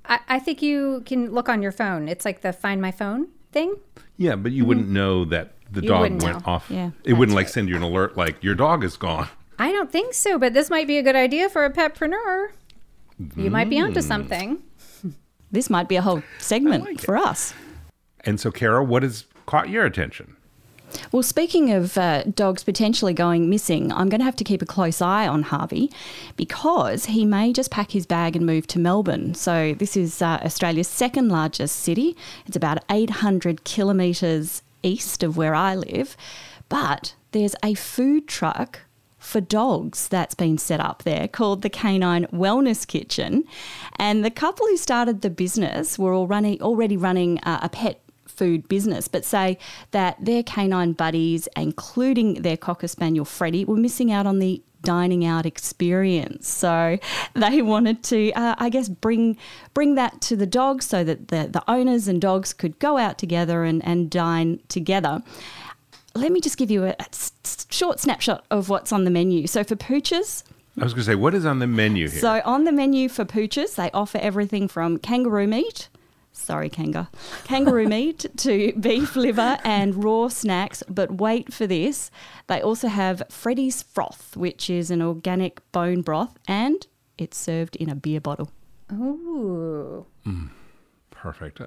I, 0.06 0.20
I 0.30 0.40
think 0.40 0.62
you 0.62 1.02
can 1.06 1.32
look 1.32 1.50
on 1.50 1.62
your 1.62 1.72
phone. 1.72 2.08
It's 2.08 2.24
like 2.26 2.42
the 2.42 2.54
Find 2.54 2.82
My 2.82 2.92
Phone 2.92 3.28
thing. 3.52 3.76
Yeah, 4.18 4.36
but 4.36 4.52
you 4.52 4.64
wouldn't 4.66 4.90
know 4.90 5.26
that 5.26 5.54
the 5.72 5.82
You 5.82 5.88
dog 5.90 6.02
went 6.02 6.24
know. 6.24 6.42
off. 6.46 6.68
Yeah, 6.70 6.92
it 7.04 7.14
wouldn't 7.14 7.36
that's 7.36 7.48
like 7.48 7.54
send 7.54 7.68
you 7.70 7.76
an 7.76 7.82
alert 7.84 8.16
like 8.16 8.42
your 8.44 8.56
dog 8.56 8.84
is 8.84 8.96
gone. 8.96 9.28
I 9.60 9.72
don't 9.72 9.92
think 9.92 10.14
so, 10.14 10.38
but 10.40 10.54
this 10.54 10.70
might 10.70 10.88
be 10.88 10.98
a 10.98 11.04
good 11.04 11.16
idea 11.16 11.50
for 11.50 11.66
a 11.66 11.70
petpreneur. 11.72 12.50
You 13.36 13.50
might 13.52 13.70
be 13.70 13.80
onto 13.80 14.00
Mm. 14.00 14.04
something. 14.04 14.64
This 15.52 15.70
might 15.70 15.88
be 15.88 15.96
a 15.98 16.02
whole 16.02 16.24
segment 16.40 17.00
for 17.02 17.16
us. 17.18 17.54
And 18.22 18.40
so, 18.40 18.50
Kara, 18.52 18.84
what 18.84 19.04
has 19.04 19.26
caught 19.46 19.70
your 19.70 19.86
attention? 19.86 20.36
Well, 21.12 21.24
speaking 21.24 21.72
of 21.72 21.98
uh, 21.98 22.24
dogs 22.24 22.64
potentially 22.64 23.14
going 23.14 23.50
missing, 23.50 23.92
I'm 23.92 24.10
going 24.10 24.20
to 24.20 24.26
have 24.26 24.36
to 24.38 24.44
keep 24.44 24.62
a 24.62 24.66
close 24.66 25.02
eye 25.02 25.28
on 25.28 25.44
Harvey 25.44 25.92
because 26.36 27.06
he 27.06 27.26
may 27.26 27.54
just 27.54 27.72
pack 27.72 27.92
his 27.92 28.06
bag 28.06 28.36
and 28.36 28.46
move 28.46 28.68
to 28.68 28.80
Melbourne. 28.80 29.34
So, 29.34 29.74
this 29.74 29.96
is 29.98 30.22
uh, 30.22 30.40
Australia's 30.44 30.88
second 30.88 31.30
largest 31.30 31.78
city. 31.78 32.16
It's 32.46 32.56
about 32.56 32.84
800 32.90 33.64
kilometres 33.64 34.62
east 34.84 35.24
of 35.24 35.38
where 35.38 35.56
I 35.56 35.76
live. 35.76 36.16
But 36.70 37.16
there's 37.32 37.56
a 37.64 37.74
food 37.74 38.28
truck 38.28 38.82
for 39.24 39.40
dogs 39.40 40.10
that's 40.10 40.36
been 40.36 40.58
set 40.58 40.82
up 40.82 41.04
there 41.04 41.30
called 41.30 41.62
the 41.62 41.70
Canine 41.70 42.26
Wellness 42.26 42.86
Kitchen. 42.86 43.46
And 43.98 44.24
the 44.24 44.30
couple 44.30 44.68
who 44.68 44.76
started 44.76 45.22
the 45.22 45.30
business 45.30 45.98
were 45.98 46.26
running, 46.26 46.62
already 46.62 46.98
running 46.98 47.40
a 47.44 47.70
pet 47.70 48.02
food 48.34 48.68
business, 48.68 49.08
but 49.08 49.24
say 49.26 49.58
that 49.92 50.18
their 50.24 50.44
canine 50.44 50.94
buddies, 50.94 51.48
including 51.56 52.42
their 52.42 52.58
Cocker 52.58 52.88
Spaniel 52.88 53.26
Freddie, 53.26 53.66
were 53.66 53.78
missing 53.78 54.12
out 54.12 54.26
on 54.26 54.40
the 54.40 54.62
dining 54.84 55.26
out 55.26 55.46
experience. 55.46 56.48
So 56.48 57.00
they 57.34 57.62
wanted 57.62 58.04
to, 58.04 58.32
uh, 58.34 58.56
I 58.58 58.70
guess, 58.70 58.90
bring 58.90 59.38
bring 59.74 59.96
that 59.96 60.22
to 60.22 60.36
the 60.36 60.46
dogs 60.46 60.86
so 60.86 61.04
that 61.04 61.30
the, 61.30 61.48
the 61.50 61.64
owners 61.68 62.08
and 62.08 62.22
dogs 62.22 62.54
could 62.54 62.78
go 62.80 62.98
out 62.98 63.18
together 63.18 63.64
and, 63.64 63.84
and 63.86 64.10
dine 64.12 64.60
together. 64.68 65.24
Let 66.16 66.32
me 66.32 66.42
just 66.42 66.58
give 66.58 66.70
you 66.70 66.86
a 66.86 66.96
short 67.72 68.00
snapshot 68.00 68.46
of 68.52 68.70
what's 68.70 68.92
on 68.92 69.04
the 69.04 69.10
menu. 69.10 69.48
So 69.48 69.64
for 69.64 69.76
pooches, 69.76 70.44
I 70.80 70.84
was 70.84 70.94
going 70.94 71.02
to 71.02 71.12
say, 71.12 71.16
what 71.16 71.34
is 71.36 71.46
on 71.46 71.60
the 71.60 71.68
menu 71.68 72.08
here? 72.08 72.20
so 72.20 72.42
on 72.46 72.64
the 72.64 72.72
menu 72.72 73.08
for 73.08 73.26
pooches, 73.26 73.76
they 73.76 73.92
offer 73.92 74.18
everything 74.18 74.68
from 74.68 74.98
kangaroo 74.98 75.48
meat, 75.48 75.88
sorry 76.34 76.70
kanga, 76.70 77.10
kangaroo 77.46 77.88
meat 77.88 78.26
to 78.38 78.74
beef 78.74 79.16
liver 79.16 79.58
and 79.64 80.04
raw 80.04 80.28
snacks. 80.28 80.84
But 80.90 81.16
wait 81.16 81.54
for 81.54 81.66
this, 81.68 82.12
they 82.48 82.62
also 82.62 82.88
have 82.88 83.24
Freddy's 83.30 83.82
froth, 83.84 84.36
which 84.36 84.70
is 84.70 84.92
an 84.92 85.02
organic 85.02 85.62
bone 85.72 86.02
broth, 86.02 86.38
and 86.48 86.86
It's 87.18 87.38
served 87.38 87.76
in 87.76 87.90
a 87.90 87.96
beer 87.96 88.20
bottle. 88.20 88.50
Ooh. 88.92 90.06
Mm, 90.26 90.50
perfect. 91.12 91.62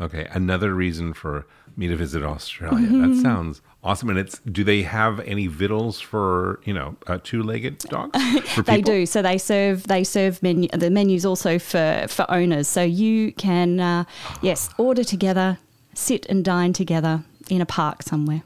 Okay, 0.00 0.26
another 0.32 0.74
reason 0.74 1.12
for 1.14 1.46
me 1.76 1.86
to 1.88 1.96
visit 1.96 2.22
Australia. 2.24 2.86
That 2.88 3.10
Mhm. 3.10 3.22
sounds 3.22 3.60
awesome. 3.82 4.10
And 4.10 4.18
it's 4.18 4.38
do 4.40 4.64
they 4.64 4.82
have 4.82 5.20
any 5.20 5.46
victuals 5.46 6.00
for 6.00 6.60
you 6.64 6.74
know 6.74 6.96
uh, 7.06 7.18
two-legged 7.22 7.78
dogs? 7.78 8.18
They 8.66 8.80
do. 8.80 9.06
So 9.06 9.22
they 9.22 9.38
serve 9.38 9.86
they 9.86 10.02
serve 10.04 10.42
menu. 10.42 10.68
The 10.68 10.90
menus 10.90 11.24
also 11.24 11.58
for 11.58 12.06
for 12.08 12.26
owners. 12.30 12.66
So 12.68 12.82
you 12.82 13.32
can 13.32 13.78
uh, 13.80 14.04
yes 14.42 14.68
order 14.78 15.04
together, 15.04 15.58
sit 15.94 16.26
and 16.26 16.44
dine 16.44 16.72
together 16.72 17.22
in 17.48 17.60
a 17.60 17.66
park 17.66 18.02
somewhere. 18.02 18.42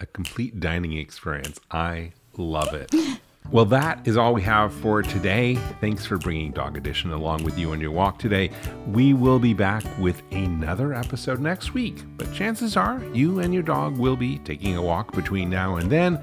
a 0.00 0.06
complete 0.06 0.58
dining 0.58 0.92
experience. 0.98 1.60
I 1.70 2.12
love 2.36 2.74
it. 2.74 2.92
Well, 3.50 3.66
that 3.66 4.08
is 4.08 4.16
all 4.16 4.34
we 4.34 4.42
have 4.42 4.72
for 4.72 5.02
today. 5.02 5.56
Thanks 5.80 6.04
for 6.06 6.16
bringing 6.16 6.50
Dog 6.50 6.76
Edition 6.76 7.12
along 7.12 7.44
with 7.44 7.58
you 7.58 7.72
on 7.72 7.80
your 7.80 7.90
walk 7.90 8.18
today. 8.18 8.50
We 8.86 9.12
will 9.12 9.38
be 9.38 9.52
back 9.52 9.84
with 9.98 10.22
another 10.32 10.94
episode 10.94 11.40
next 11.40 11.74
week, 11.74 12.02
but 12.16 12.32
chances 12.32 12.76
are 12.76 13.04
you 13.12 13.40
and 13.40 13.52
your 13.52 13.62
dog 13.62 13.98
will 13.98 14.16
be 14.16 14.38
taking 14.38 14.76
a 14.76 14.82
walk 14.82 15.14
between 15.14 15.50
now 15.50 15.76
and 15.76 15.90
then, 15.90 16.18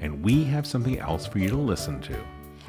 and 0.00 0.24
we 0.24 0.44
have 0.44 0.66
something 0.66 0.98
else 0.98 1.26
for 1.26 1.38
you 1.38 1.50
to 1.50 1.56
listen 1.56 2.00
to. 2.00 2.16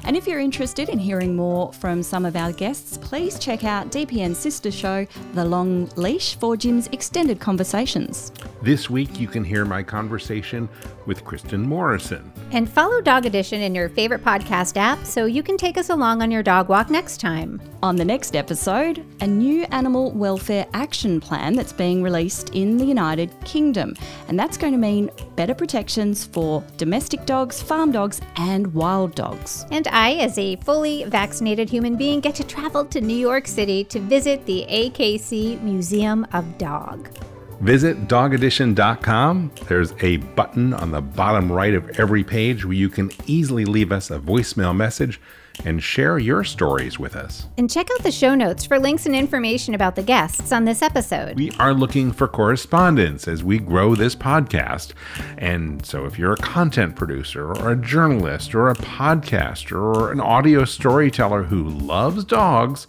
And 0.06 0.18
if 0.18 0.26
you're 0.26 0.38
interested 0.40 0.90
in 0.90 0.98
hearing 0.98 1.34
more 1.34 1.72
from 1.72 2.02
some 2.02 2.26
of 2.26 2.36
our 2.36 2.52
guests, 2.52 2.98
please 2.98 3.38
check 3.38 3.64
out 3.64 3.90
DPN's 3.90 4.36
sister 4.36 4.70
show, 4.70 5.06
The 5.32 5.44
Long 5.44 5.88
Leash, 5.96 6.34
for 6.36 6.58
Jim's 6.58 6.88
extended 6.88 7.40
conversations. 7.40 8.30
This 8.60 8.90
week, 8.90 9.18
you 9.18 9.26
can 9.26 9.42
hear 9.42 9.64
my 9.64 9.82
conversation 9.82 10.68
with 11.06 11.24
Kristin 11.24 11.64
Morrison. 11.64 12.30
And 12.52 12.68
follow 12.68 13.00
Dog 13.00 13.24
Edition 13.24 13.62
in 13.62 13.74
your 13.74 13.88
favorite 13.88 14.22
podcast 14.22 14.76
app 14.76 15.04
so 15.06 15.24
you 15.24 15.42
can 15.42 15.56
take 15.56 15.78
us 15.78 15.88
along 15.88 16.20
on 16.20 16.30
your 16.30 16.42
dog 16.42 16.68
walk 16.68 16.90
next 16.90 17.18
time. 17.18 17.60
On 17.82 17.96
the 17.96 18.04
next 18.04 18.36
episode, 18.36 19.04
a 19.20 19.26
new 19.26 19.64
animal 19.64 20.10
welfare 20.12 20.66
action 20.72 21.20
plan 21.20 21.54
that's 21.54 21.72
being 21.72 22.02
released 22.02 22.50
in 22.50 22.76
the 22.76 22.84
United 22.84 23.30
Kingdom. 23.44 23.94
And 24.28 24.38
that's 24.38 24.56
going 24.56 24.72
to 24.72 24.78
mean 24.78 25.10
better 25.36 25.54
protections 25.54 26.24
for 26.24 26.62
domestic 26.76 27.26
dogs, 27.26 27.60
farm 27.62 27.90
dogs, 27.92 28.20
and 28.36 28.72
wild 28.72 29.14
dogs. 29.14 29.66
And 29.70 29.86
I, 29.94 30.14
as 30.14 30.36
a 30.38 30.56
fully 30.56 31.04
vaccinated 31.04 31.70
human 31.70 31.94
being, 31.94 32.18
get 32.18 32.34
to 32.34 32.44
travel 32.44 32.84
to 32.86 33.00
New 33.00 33.16
York 33.16 33.46
City 33.46 33.84
to 33.84 34.00
visit 34.00 34.44
the 34.44 34.66
AKC 34.68 35.62
Museum 35.62 36.26
of 36.32 36.58
Dog. 36.58 37.16
Visit 37.60 38.08
dogedition.com. 38.08 39.52
There's 39.68 39.92
a 40.00 40.16
button 40.16 40.74
on 40.74 40.90
the 40.90 41.00
bottom 41.00 41.50
right 41.50 41.74
of 41.74 41.88
every 42.00 42.24
page 42.24 42.64
where 42.64 42.74
you 42.74 42.88
can 42.88 43.12
easily 43.26 43.64
leave 43.64 43.92
us 43.92 44.10
a 44.10 44.18
voicemail 44.18 44.74
message 44.74 45.20
and 45.64 45.82
share 45.82 46.18
your 46.18 46.44
stories 46.44 46.98
with 46.98 47.16
us. 47.16 47.46
And 47.56 47.70
check 47.70 47.88
out 47.92 48.02
the 48.02 48.12
show 48.12 48.34
notes 48.34 48.64
for 48.64 48.78
links 48.78 49.06
and 49.06 49.14
information 49.14 49.74
about 49.74 49.96
the 49.96 50.02
guests 50.02 50.52
on 50.52 50.64
this 50.64 50.82
episode. 50.82 51.36
We 51.36 51.50
are 51.52 51.72
looking 51.72 52.12
for 52.12 52.28
correspondence 52.28 53.28
as 53.28 53.44
we 53.44 53.58
grow 53.58 53.94
this 53.94 54.14
podcast. 54.14 54.92
And 55.38 55.84
so 55.84 56.04
if 56.04 56.18
you're 56.18 56.32
a 56.32 56.38
content 56.38 56.96
producer 56.96 57.52
or 57.52 57.72
a 57.72 57.76
journalist 57.76 58.54
or 58.54 58.70
a 58.70 58.74
podcaster 58.74 59.96
or 59.96 60.12
an 60.12 60.20
audio 60.20 60.64
storyteller 60.64 61.42
who 61.44 61.68
loves 61.68 62.24
dogs, 62.24 62.86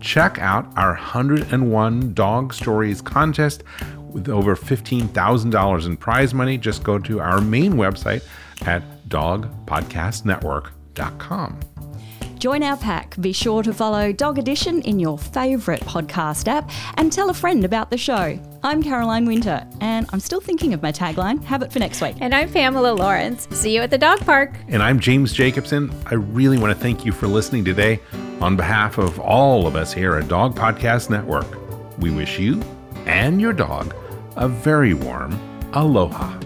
check 0.00 0.38
out 0.38 0.66
our 0.76 0.92
101 0.92 2.14
Dog 2.14 2.54
Stories 2.54 3.00
contest 3.00 3.64
with 4.10 4.28
over 4.28 4.56
$15,000 4.56 5.86
in 5.86 5.96
prize 5.96 6.34
money. 6.34 6.58
Just 6.58 6.82
go 6.82 6.98
to 6.98 7.20
our 7.20 7.40
main 7.40 7.74
website 7.74 8.24
at 8.66 8.82
dogpodcastnetwork.com. 9.08 11.60
Join 12.46 12.62
our 12.62 12.76
pack. 12.76 13.20
Be 13.20 13.32
sure 13.32 13.64
to 13.64 13.74
follow 13.74 14.12
Dog 14.12 14.38
Edition 14.38 14.80
in 14.82 15.00
your 15.00 15.18
favourite 15.18 15.80
podcast 15.80 16.46
app 16.46 16.70
and 16.96 17.12
tell 17.12 17.28
a 17.28 17.34
friend 17.34 17.64
about 17.64 17.90
the 17.90 17.98
show. 17.98 18.38
I'm 18.62 18.84
Caroline 18.84 19.26
Winter, 19.26 19.66
and 19.80 20.08
I'm 20.12 20.20
still 20.20 20.40
thinking 20.40 20.72
of 20.72 20.80
my 20.80 20.92
tagline. 20.92 21.42
Have 21.42 21.62
it 21.62 21.72
for 21.72 21.80
next 21.80 22.00
week. 22.00 22.14
And 22.20 22.32
I'm 22.32 22.48
Pamela 22.52 22.92
Lawrence. 22.92 23.48
See 23.50 23.74
you 23.74 23.80
at 23.80 23.90
the 23.90 23.98
dog 23.98 24.20
park. 24.20 24.54
And 24.68 24.80
I'm 24.80 25.00
James 25.00 25.32
Jacobson. 25.32 25.92
I 26.06 26.14
really 26.14 26.56
want 26.56 26.72
to 26.72 26.80
thank 26.80 27.04
you 27.04 27.10
for 27.10 27.26
listening 27.26 27.64
today. 27.64 27.98
On 28.40 28.56
behalf 28.56 28.96
of 28.98 29.18
all 29.18 29.66
of 29.66 29.74
us 29.74 29.92
here 29.92 30.14
at 30.14 30.28
Dog 30.28 30.54
Podcast 30.54 31.10
Network, 31.10 31.48
we 31.98 32.12
wish 32.12 32.38
you 32.38 32.62
and 33.06 33.40
your 33.40 33.54
dog 33.54 33.92
a 34.36 34.46
very 34.46 34.94
warm 34.94 35.32
aloha. 35.72 36.45